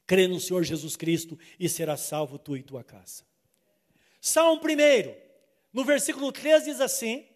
crê 0.08 0.28
no 0.28 0.40
Senhor 0.40 0.64
Jesus 0.64 0.96
Cristo 0.96 1.38
e 1.60 1.70
será 1.70 1.96
salvo 1.96 2.40
tu 2.40 2.58
e 2.58 2.64
tua 2.64 2.84
casa. 2.84 3.24
Salmo 4.20 4.60
1, 4.60 5.16
no 5.72 5.86
versículo 5.86 6.32
3 6.32 6.64
diz 6.64 6.82
assim: 6.82 7.30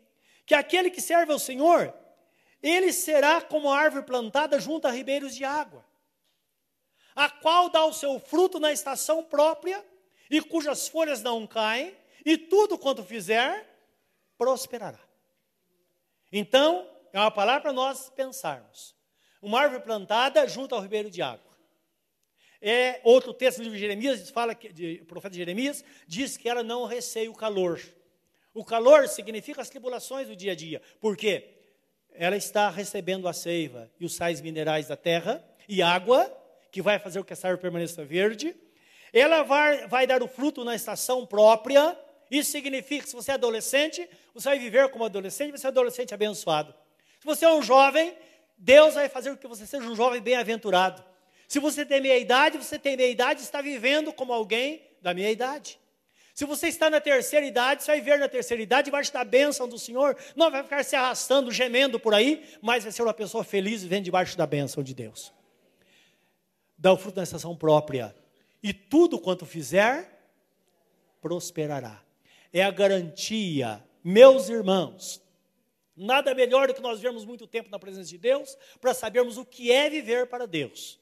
que 0.46 0.54
aquele 0.54 0.90
que 0.90 1.02
serve 1.02 1.32
ao 1.32 1.40
Senhor, 1.40 1.94
ele 2.62 2.94
será 2.94 3.42
como 3.42 3.72
árvore 3.72 4.06
plantada 4.06 4.60
junto 4.60 4.88
a 4.88 4.92
ribeiros 4.92 5.36
de 5.36 5.44
água, 5.44 5.86
a 7.16 7.30
qual 7.30 7.70
dá 7.70 7.86
o 7.86 7.94
seu 7.94 8.20
fruto 8.20 8.60
na 8.60 8.72
estação 8.72 9.24
própria, 9.24 9.84
e 10.30 10.42
cujas 10.42 10.88
folhas 10.88 11.22
não 11.22 11.46
caem, 11.46 11.96
e 12.26 12.38
tudo 12.38 12.78
quanto 12.78 13.04
fizer 13.04 13.70
prosperará. 14.38 15.00
Então, 16.32 16.90
é 17.12 17.20
uma 17.20 17.30
palavra 17.30 17.62
para 17.62 17.74
nós 17.74 18.10
pensarmos. 18.10 18.96
Uma 19.42 19.62
árvore 19.62 19.84
plantada 19.84 20.48
junto 20.48 20.74
ao 20.74 20.82
ribeiro 20.82 21.12
de 21.12 21.22
água. 21.22 21.54
É 22.60 23.02
outro 23.04 23.34
texto 23.34 23.58
do 23.58 23.64
livro 23.64 23.78
de 23.78 23.82
Jeremias, 23.82 24.30
fala 24.30 24.56
que 24.56 24.72
de, 24.72 25.04
profeta 25.06 25.36
Jeremias 25.36 25.84
diz 26.08 26.38
que 26.38 26.48
ela 26.48 26.64
não 26.64 26.86
receia 26.86 27.30
o 27.30 27.36
calor. 27.36 27.80
O 28.54 28.64
calor 28.64 29.08
significa 29.08 29.62
as 29.62 29.70
tribulações 29.70 30.28
do 30.28 30.36
dia 30.36 30.52
a 30.52 30.56
dia. 30.56 30.82
Por 31.00 31.18
quê? 31.18 31.50
Ela 32.14 32.38
está 32.38 32.70
recebendo 32.70 33.28
a 33.28 33.34
seiva 33.34 33.90
e 34.00 34.06
os 34.06 34.16
sais 34.16 34.42
minerais 34.42 34.88
da 34.88 34.96
terra 34.96 35.44
e 35.68 35.82
água, 35.82 36.32
que 36.72 36.82
vai 36.82 37.00
fazer 37.00 37.20
com 37.20 37.26
que 37.26 37.34
essa 37.34 37.48
árvore 37.48 37.62
permaneça 37.62 38.06
verde. 38.06 38.56
Ela 39.12 39.44
vai, 39.44 39.88
vai 39.88 40.06
dar 40.06 40.22
o 40.22 40.28
fruto 40.28 40.64
na 40.64 40.76
estação 40.76 41.26
própria, 41.26 41.98
isso 42.30 42.52
significa 42.52 43.04
que 43.04 43.10
se 43.10 43.16
você 43.16 43.32
é 43.32 43.34
adolescente, 43.36 44.10
você 44.34 44.50
vai 44.50 44.60
viver 44.60 44.90
como 44.90 45.06
adolescente, 45.06 45.52
você 45.52 45.68
é 45.68 45.70
adolescente 45.70 46.14
abençoado. 46.14 46.74
Se 47.20 47.26
você 47.26 47.46
é 47.46 47.54
um 47.54 47.62
jovem, 47.62 48.16
Deus 48.58 48.96
vai 48.96 49.08
fazer 49.08 49.30
com 49.32 49.38
que 49.38 49.48
você 49.48 49.68
seja 49.68 49.86
um 49.86 49.96
jovem 49.96 50.22
bem-aventurado. 50.22 51.04
Se 51.48 51.60
você 51.60 51.86
tem 51.86 52.02
meia 52.02 52.18
idade, 52.18 52.58
você 52.58 52.80
tem 52.80 52.98
meia 52.98 53.12
idade 53.12 53.42
e 53.42 53.44
está 53.44 53.62
vivendo 53.62 54.12
como 54.12 54.34
alguém 54.34 54.82
da 55.00 55.14
meia 55.14 55.30
idade. 55.30 55.80
Se 56.34 56.46
você 56.46 56.68
está 56.68 56.90
na 56.90 57.00
terceira 57.00 57.46
idade, 57.46 57.84
você 57.84 57.92
vai 57.92 58.02
viver 58.02 58.20
na 58.20 58.28
terceira 58.28 58.62
idade 58.62 58.86
debaixo 58.86 59.14
da 59.14 59.24
bênção 59.24 59.68
do 59.68 59.78
Senhor. 59.78 60.18
Não 60.36 60.50
vai 60.50 60.64
ficar 60.64 60.84
se 60.84 60.96
arrastando, 60.96 61.52
gemendo 61.52 62.00
por 62.00 62.14
aí, 62.14 62.44
mas 62.62 62.84
vai 62.84 62.92
ser 62.92 63.04
uma 63.04 63.14
pessoa 63.14 63.44
feliz 63.44 63.84
vivendo 63.84 64.06
debaixo 64.06 64.36
da 64.38 64.48
bênção 64.48 64.82
de 64.82 64.96
Deus. 64.96 65.32
Dá 66.78 66.92
o 66.92 66.98
fruto 66.98 67.18
da 67.18 67.24
estação 67.24 67.56
própria. 67.56 68.16
E 68.64 68.74
tudo 68.74 69.20
quanto 69.20 69.46
fizer, 69.46 70.10
prosperará 71.22 72.04
é 72.54 72.64
a 72.64 72.72
garantia. 72.72 73.84
Meus 74.04 74.48
irmãos, 74.48 75.22
nada 75.98 76.36
melhor 76.36 76.68
do 76.68 76.74
que 76.74 76.82
nós 76.82 77.02
vermos 77.02 77.26
muito 77.26 77.48
tempo 77.48 77.70
na 77.70 77.80
presença 77.80 78.10
de 78.10 78.18
Deus 78.18 78.56
para 78.80 78.94
sabermos 78.94 79.38
o 79.38 79.46
que 79.46 79.72
é 79.72 79.90
viver 79.90 80.28
para 80.28 80.46
Deus. 80.46 81.00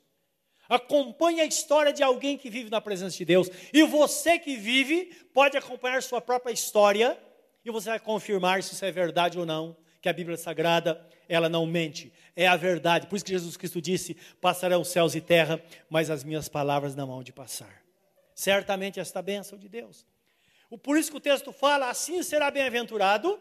Acompanhe 0.71 1.41
a 1.41 1.45
história 1.45 1.91
de 1.91 2.01
alguém 2.01 2.37
que 2.37 2.49
vive 2.49 2.69
na 2.69 2.79
presença 2.79 3.17
de 3.17 3.25
Deus. 3.25 3.49
E 3.73 3.83
você 3.83 4.39
que 4.39 4.55
vive 4.55 5.13
pode 5.33 5.57
acompanhar 5.57 6.01
sua 6.01 6.21
própria 6.21 6.53
história 6.53 7.21
e 7.65 7.69
você 7.69 7.89
vai 7.89 7.99
confirmar 7.99 8.63
se 8.63 8.73
isso 8.73 8.85
é 8.85 8.89
verdade 8.89 9.37
ou 9.37 9.45
não, 9.45 9.75
que 10.01 10.07
a 10.07 10.13
Bíblia 10.13 10.37
Sagrada, 10.37 11.05
ela 11.27 11.49
não 11.49 11.65
mente, 11.65 12.13
é 12.37 12.47
a 12.47 12.55
verdade. 12.55 13.07
Por 13.07 13.17
isso 13.17 13.25
que 13.25 13.33
Jesus 13.33 13.57
Cristo 13.57 13.81
disse: 13.81 14.15
"Passarão 14.39 14.81
céus 14.85 15.13
e 15.13 15.19
terra, 15.19 15.61
mas 15.89 16.09
as 16.09 16.23
minhas 16.23 16.47
palavras 16.47 16.95
não 16.95 17.11
hão 17.11 17.21
de 17.21 17.33
passar". 17.33 17.83
Certamente 18.33 18.97
esta 18.97 19.21
bênção 19.21 19.59
de 19.59 19.67
Deus. 19.67 20.07
Por 20.81 20.97
isso 20.97 21.11
que 21.11 21.17
o 21.17 21.19
texto 21.21 21.51
fala: 21.51 21.89
assim 21.89 22.23
será 22.23 22.49
bem-aventurado 22.49 23.37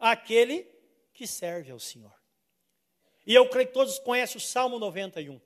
aquele 0.00 0.66
que 1.14 1.28
serve 1.28 1.70
ao 1.70 1.78
Senhor. 1.78 2.12
E 3.24 3.32
eu 3.32 3.48
creio 3.48 3.68
que 3.68 3.72
todos 3.72 4.00
conhecem 4.00 4.36
o 4.36 4.40
Salmo 4.40 4.80
91. 4.80 5.40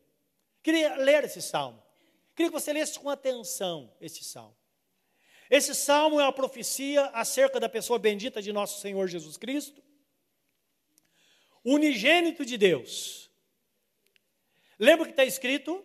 Queria 0.63 0.97
ler 0.97 1.25
esse 1.25 1.41
salmo. 1.41 1.83
Queria 2.35 2.51
que 2.51 2.59
você 2.59 2.73
lesse 2.73 2.99
com 2.99 3.09
atenção 3.09 3.93
esse 4.01 4.25
salmo. 4.25 4.57
Esse 5.51 5.75
salmo 5.75 6.21
é 6.21 6.25
uma 6.25 6.33
profecia 6.33 7.07
acerca 7.07 7.59
da 7.59 7.69
pessoa 7.69 7.99
bendita 7.99 8.41
de 8.41 8.53
nosso 8.53 8.81
Senhor 8.81 9.09
Jesus 9.09 9.37
Cristo, 9.37 9.83
unigênito 11.65 12.45
de 12.45 12.57
Deus. 12.57 13.31
Lembra 14.79 15.07
que 15.07 15.11
está 15.11 15.25
escrito? 15.25 15.85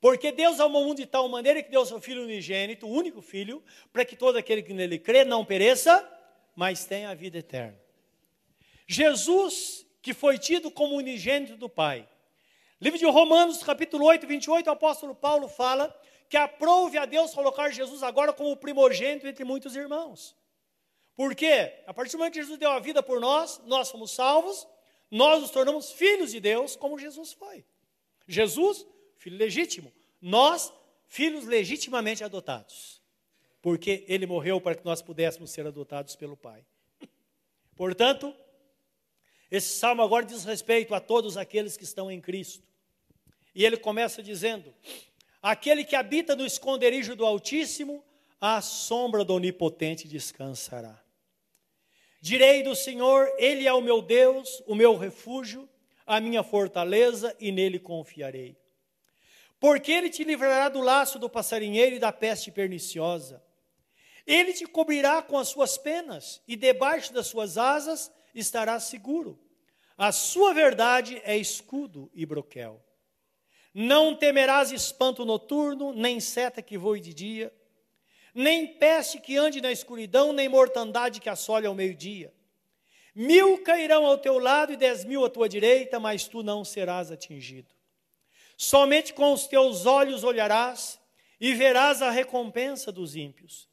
Porque 0.00 0.30
Deus 0.32 0.60
amou 0.60 0.82
o 0.82 0.86
mundo 0.86 0.98
de 0.98 1.06
tal 1.06 1.28
maneira 1.28 1.62
que 1.62 1.70
deu 1.70 1.86
seu 1.86 2.00
Filho 2.00 2.24
unigênito, 2.24 2.86
o 2.86 2.90
único 2.90 3.22
Filho, 3.22 3.62
para 3.92 4.04
que 4.04 4.16
todo 4.16 4.36
aquele 4.36 4.62
que 4.62 4.74
nele 4.74 4.98
crê 4.98 5.24
não 5.24 5.44
pereça, 5.44 6.06
mas 6.54 6.84
tenha 6.84 7.10
a 7.10 7.14
vida 7.14 7.38
eterna. 7.38 7.80
Jesus, 8.86 9.86
que 10.02 10.12
foi 10.12 10.38
tido 10.38 10.70
como 10.70 10.96
unigênito 10.96 11.56
do 11.56 11.68
Pai. 11.68 12.08
Livro 12.80 12.98
de 12.98 13.06
Romanos, 13.06 13.62
capítulo 13.62 14.04
8, 14.04 14.26
28, 14.26 14.66
o 14.66 14.70
apóstolo 14.70 15.14
Paulo 15.14 15.48
fala 15.48 15.94
que 16.28 16.36
aprove 16.36 16.98
a 16.98 17.06
Deus 17.06 17.32
colocar 17.32 17.70
Jesus 17.70 18.02
agora 18.02 18.32
como 18.32 18.50
o 18.50 18.56
primogênito 18.56 19.26
entre 19.26 19.44
muitos 19.44 19.74
irmãos. 19.74 20.36
Por 21.14 21.34
quê? 21.34 21.82
A 21.86 21.94
partir 21.94 22.12
do 22.12 22.18
momento 22.18 22.34
que 22.34 22.40
Jesus 22.40 22.58
deu 22.58 22.70
a 22.70 22.78
vida 22.78 23.02
por 23.02 23.20
nós, 23.20 23.60
nós 23.64 23.88
somos 23.88 24.10
salvos, 24.10 24.68
nós 25.10 25.40
nos 25.40 25.50
tornamos 25.50 25.92
filhos 25.92 26.32
de 26.32 26.40
Deus, 26.40 26.76
como 26.76 26.98
Jesus 26.98 27.32
foi. 27.32 27.64
Jesus 28.28 28.86
filho 29.16 29.38
legítimo. 29.38 29.92
Nós, 30.20 30.72
filhos 31.08 31.46
legitimamente 31.46 32.22
adotados. 32.22 33.02
Porque 33.62 34.04
ele 34.06 34.26
morreu 34.26 34.60
para 34.60 34.74
que 34.74 34.84
nós 34.84 35.00
pudéssemos 35.00 35.50
ser 35.50 35.66
adotados 35.66 36.14
pelo 36.14 36.36
Pai. 36.36 36.64
Portanto, 37.74 38.34
esse 39.50 39.78
salmo 39.78 40.02
agora 40.02 40.24
diz 40.24 40.44
respeito 40.44 40.94
a 40.94 41.00
todos 41.00 41.36
aqueles 41.36 41.76
que 41.76 41.84
estão 41.84 42.10
em 42.10 42.20
Cristo. 42.20 42.65
E 43.56 43.64
ele 43.64 43.76
começa 43.76 44.22
dizendo: 44.22 44.72
Aquele 45.42 45.84
que 45.84 45.96
habita 45.96 46.36
no 46.36 46.46
esconderijo 46.46 47.16
do 47.16 47.26
Altíssimo, 47.26 48.04
à 48.40 48.60
sombra 48.60 49.24
do 49.24 49.34
Onipotente 49.34 50.06
descansará. 50.06 51.02
Direi 52.20 52.62
do 52.62 52.76
Senhor, 52.76 53.28
Ele 53.36 53.66
é 53.66 53.72
o 53.72 53.80
meu 53.80 54.00
Deus, 54.00 54.62
o 54.66 54.76
meu 54.76 54.96
refúgio, 54.96 55.68
a 56.06 56.20
minha 56.20 56.44
fortaleza, 56.44 57.34
e 57.40 57.50
nele 57.50 57.80
confiarei 57.80 58.56
porque 59.58 59.90
ele 59.90 60.10
te 60.10 60.22
livrará 60.24 60.68
do 60.68 60.80
laço 60.80 61.18
do 61.18 61.30
passarinheiro 61.30 61.96
e 61.96 61.98
da 61.98 62.12
peste 62.12 62.50
perniciosa. 62.50 63.42
Ele 64.26 64.52
te 64.52 64.66
cobrirá 64.66 65.22
com 65.22 65.38
as 65.38 65.48
suas 65.48 65.78
penas, 65.78 66.42
e 66.46 66.56
debaixo 66.56 67.12
das 67.12 67.28
suas 67.28 67.56
asas 67.56 68.12
estarás 68.34 68.84
seguro. 68.84 69.38
A 69.96 70.12
sua 70.12 70.52
verdade 70.52 71.20
é 71.24 71.36
escudo 71.36 72.10
e 72.14 72.26
broquel. 72.26 72.84
Não 73.78 74.16
temerás 74.16 74.72
espanto 74.72 75.22
noturno, 75.26 75.92
nem 75.92 76.18
seta 76.18 76.62
que 76.62 76.78
voe 76.78 76.98
de 76.98 77.12
dia, 77.12 77.52
nem 78.34 78.66
peste 78.66 79.20
que 79.20 79.36
ande 79.36 79.60
na 79.60 79.70
escuridão, 79.70 80.32
nem 80.32 80.48
mortandade 80.48 81.20
que 81.20 81.28
assole 81.28 81.66
ao 81.66 81.74
meio-dia. 81.74 82.32
Mil 83.14 83.62
cairão 83.62 84.06
ao 84.06 84.16
teu 84.16 84.38
lado 84.38 84.72
e 84.72 84.78
dez 84.78 85.04
mil 85.04 85.26
à 85.26 85.28
tua 85.28 85.46
direita, 85.46 86.00
mas 86.00 86.26
tu 86.26 86.42
não 86.42 86.64
serás 86.64 87.10
atingido. 87.10 87.68
Somente 88.56 89.12
com 89.12 89.30
os 89.34 89.46
teus 89.46 89.84
olhos 89.84 90.24
olharás 90.24 90.98
e 91.38 91.52
verás 91.52 92.00
a 92.00 92.10
recompensa 92.10 92.90
dos 92.90 93.14
ímpios. 93.14 93.68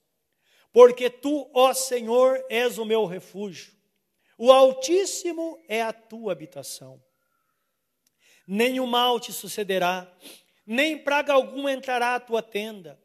Porque 0.74 1.10
tu, 1.10 1.50
ó 1.54 1.74
Senhor, 1.74 2.46
és 2.50 2.78
o 2.78 2.84
meu 2.84 3.06
refúgio, 3.06 3.72
o 4.38 4.52
Altíssimo 4.52 5.58
é 5.66 5.82
a 5.82 5.94
tua 5.94 6.34
habitação. 6.34 7.02
Nenhum 8.47 8.86
mal 8.86 9.19
te 9.19 9.32
sucederá, 9.32 10.12
nem 10.65 10.97
praga 10.97 11.34
alguma 11.34 11.71
entrará 11.71 12.15
à 12.15 12.19
tua 12.19 12.41
tenda, 12.41 12.99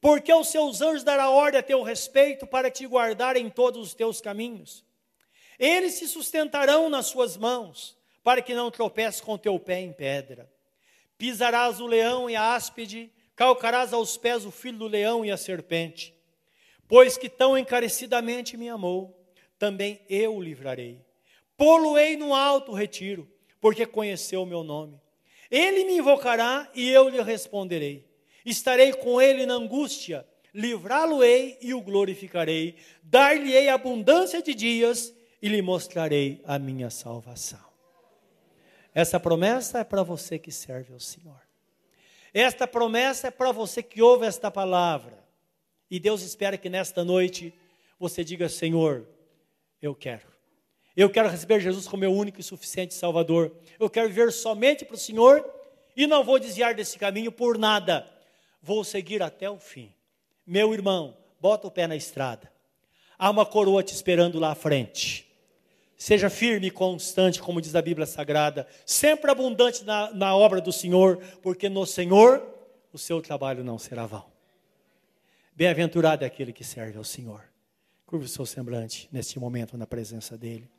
porque 0.00 0.30
aos 0.30 0.48
seus 0.48 0.80
anjos 0.80 1.02
dará 1.02 1.30
ordem 1.30 1.58
a 1.58 1.62
teu 1.62 1.82
respeito 1.82 2.46
para 2.46 2.70
te 2.70 2.86
guardar 2.86 3.36
em 3.36 3.48
todos 3.48 3.80
os 3.88 3.94
teus 3.94 4.20
caminhos. 4.20 4.84
Eles 5.58 5.94
se 5.94 6.06
sustentarão 6.06 6.88
nas 6.88 7.06
suas 7.06 7.36
mãos, 7.36 7.96
para 8.22 8.40
que 8.40 8.54
não 8.54 8.70
tropeces 8.70 9.20
com 9.20 9.36
teu 9.36 9.58
pé 9.58 9.80
em 9.80 9.92
pedra. 9.92 10.50
Pisarás 11.18 11.80
o 11.80 11.86
leão 11.86 12.28
e 12.28 12.34
a 12.34 12.54
áspide, 12.54 13.12
calcarás 13.36 13.92
aos 13.92 14.16
pés 14.16 14.44
o 14.44 14.50
filho 14.50 14.78
do 14.78 14.86
leão 14.86 15.24
e 15.24 15.30
a 15.30 15.36
serpente. 15.36 16.14
Pois 16.88 17.16
que 17.16 17.28
tão 17.28 17.56
encarecidamente 17.56 18.56
me 18.56 18.68
amou, 18.68 19.18
também 19.58 20.00
eu 20.08 20.36
o 20.36 20.42
livrarei. 20.42 21.00
Poluei 21.56 22.16
no 22.16 22.34
alto 22.34 22.72
retiro, 22.72 23.30
porque 23.64 23.86
conheceu 23.86 24.42
o 24.42 24.46
meu 24.46 24.62
nome. 24.62 25.00
Ele 25.50 25.86
me 25.86 25.96
invocará 25.96 26.70
e 26.74 26.90
eu 26.90 27.08
lhe 27.08 27.22
responderei. 27.22 28.06
Estarei 28.44 28.92
com 28.92 29.22
ele 29.22 29.46
na 29.46 29.54
angústia, 29.54 30.28
livrá-lo-ei 30.52 31.56
e 31.62 31.72
o 31.72 31.80
glorificarei. 31.80 32.76
Dar-lhe-ei 33.02 33.70
abundância 33.70 34.42
de 34.42 34.54
dias 34.54 35.14
e 35.40 35.48
lhe 35.48 35.62
mostrarei 35.62 36.42
a 36.44 36.58
minha 36.58 36.90
salvação. 36.90 37.64
Essa 38.94 39.18
promessa 39.18 39.78
é 39.78 39.84
para 39.84 40.02
você 40.02 40.38
que 40.38 40.52
serve 40.52 40.92
ao 40.92 41.00
Senhor. 41.00 41.40
Esta 42.34 42.68
promessa 42.68 43.28
é 43.28 43.30
para 43.30 43.50
você 43.50 43.82
que 43.82 44.02
ouve 44.02 44.26
esta 44.26 44.50
palavra. 44.50 45.24
E 45.90 45.98
Deus 45.98 46.20
espera 46.20 46.58
que 46.58 46.68
nesta 46.68 47.02
noite 47.02 47.50
você 47.98 48.22
diga: 48.22 48.46
Senhor, 48.46 49.08
eu 49.80 49.94
quero. 49.94 50.33
Eu 50.96 51.10
quero 51.10 51.28
receber 51.28 51.60
Jesus 51.60 51.88
como 51.88 52.00
meu 52.00 52.12
único 52.12 52.40
e 52.40 52.42
suficiente 52.42 52.94
Salvador. 52.94 53.52
Eu 53.80 53.90
quero 53.90 54.08
viver 54.08 54.32
somente 54.32 54.84
para 54.84 54.94
o 54.94 54.98
Senhor 54.98 55.44
e 55.96 56.06
não 56.06 56.22
vou 56.22 56.38
desviar 56.38 56.74
desse 56.74 56.98
caminho 56.98 57.32
por 57.32 57.58
nada. 57.58 58.08
Vou 58.62 58.84
seguir 58.84 59.22
até 59.22 59.50
o 59.50 59.58
fim. 59.58 59.92
Meu 60.46 60.72
irmão, 60.72 61.16
bota 61.40 61.66
o 61.66 61.70
pé 61.70 61.86
na 61.86 61.96
estrada. 61.96 62.50
Há 63.18 63.30
uma 63.30 63.44
coroa 63.44 63.82
te 63.82 63.92
esperando 63.92 64.38
lá 64.38 64.52
à 64.52 64.54
frente. 64.54 65.26
Seja 65.96 66.28
firme 66.28 66.68
e 66.68 66.70
constante, 66.70 67.40
como 67.40 67.60
diz 67.60 67.74
a 67.74 67.82
Bíblia 67.82 68.06
Sagrada, 68.06 68.66
sempre 68.84 69.30
abundante 69.30 69.84
na, 69.84 70.12
na 70.12 70.36
obra 70.36 70.60
do 70.60 70.72
Senhor, 70.72 71.18
porque 71.42 71.68
no 71.68 71.86
Senhor 71.86 72.46
o 72.92 72.98
seu 72.98 73.20
trabalho 73.20 73.64
não 73.64 73.78
será 73.78 74.06
vão. 74.06 74.26
Bem-aventurado 75.56 76.24
é 76.24 76.26
aquele 76.26 76.52
que 76.52 76.64
serve 76.64 76.98
ao 76.98 77.04
Senhor. 77.04 77.44
Curva 78.06 78.24
o 78.24 78.28
seu 78.28 78.44
semblante 78.44 79.08
neste 79.10 79.38
momento 79.38 79.78
na 79.78 79.86
presença 79.86 80.36
dEle. 80.36 80.73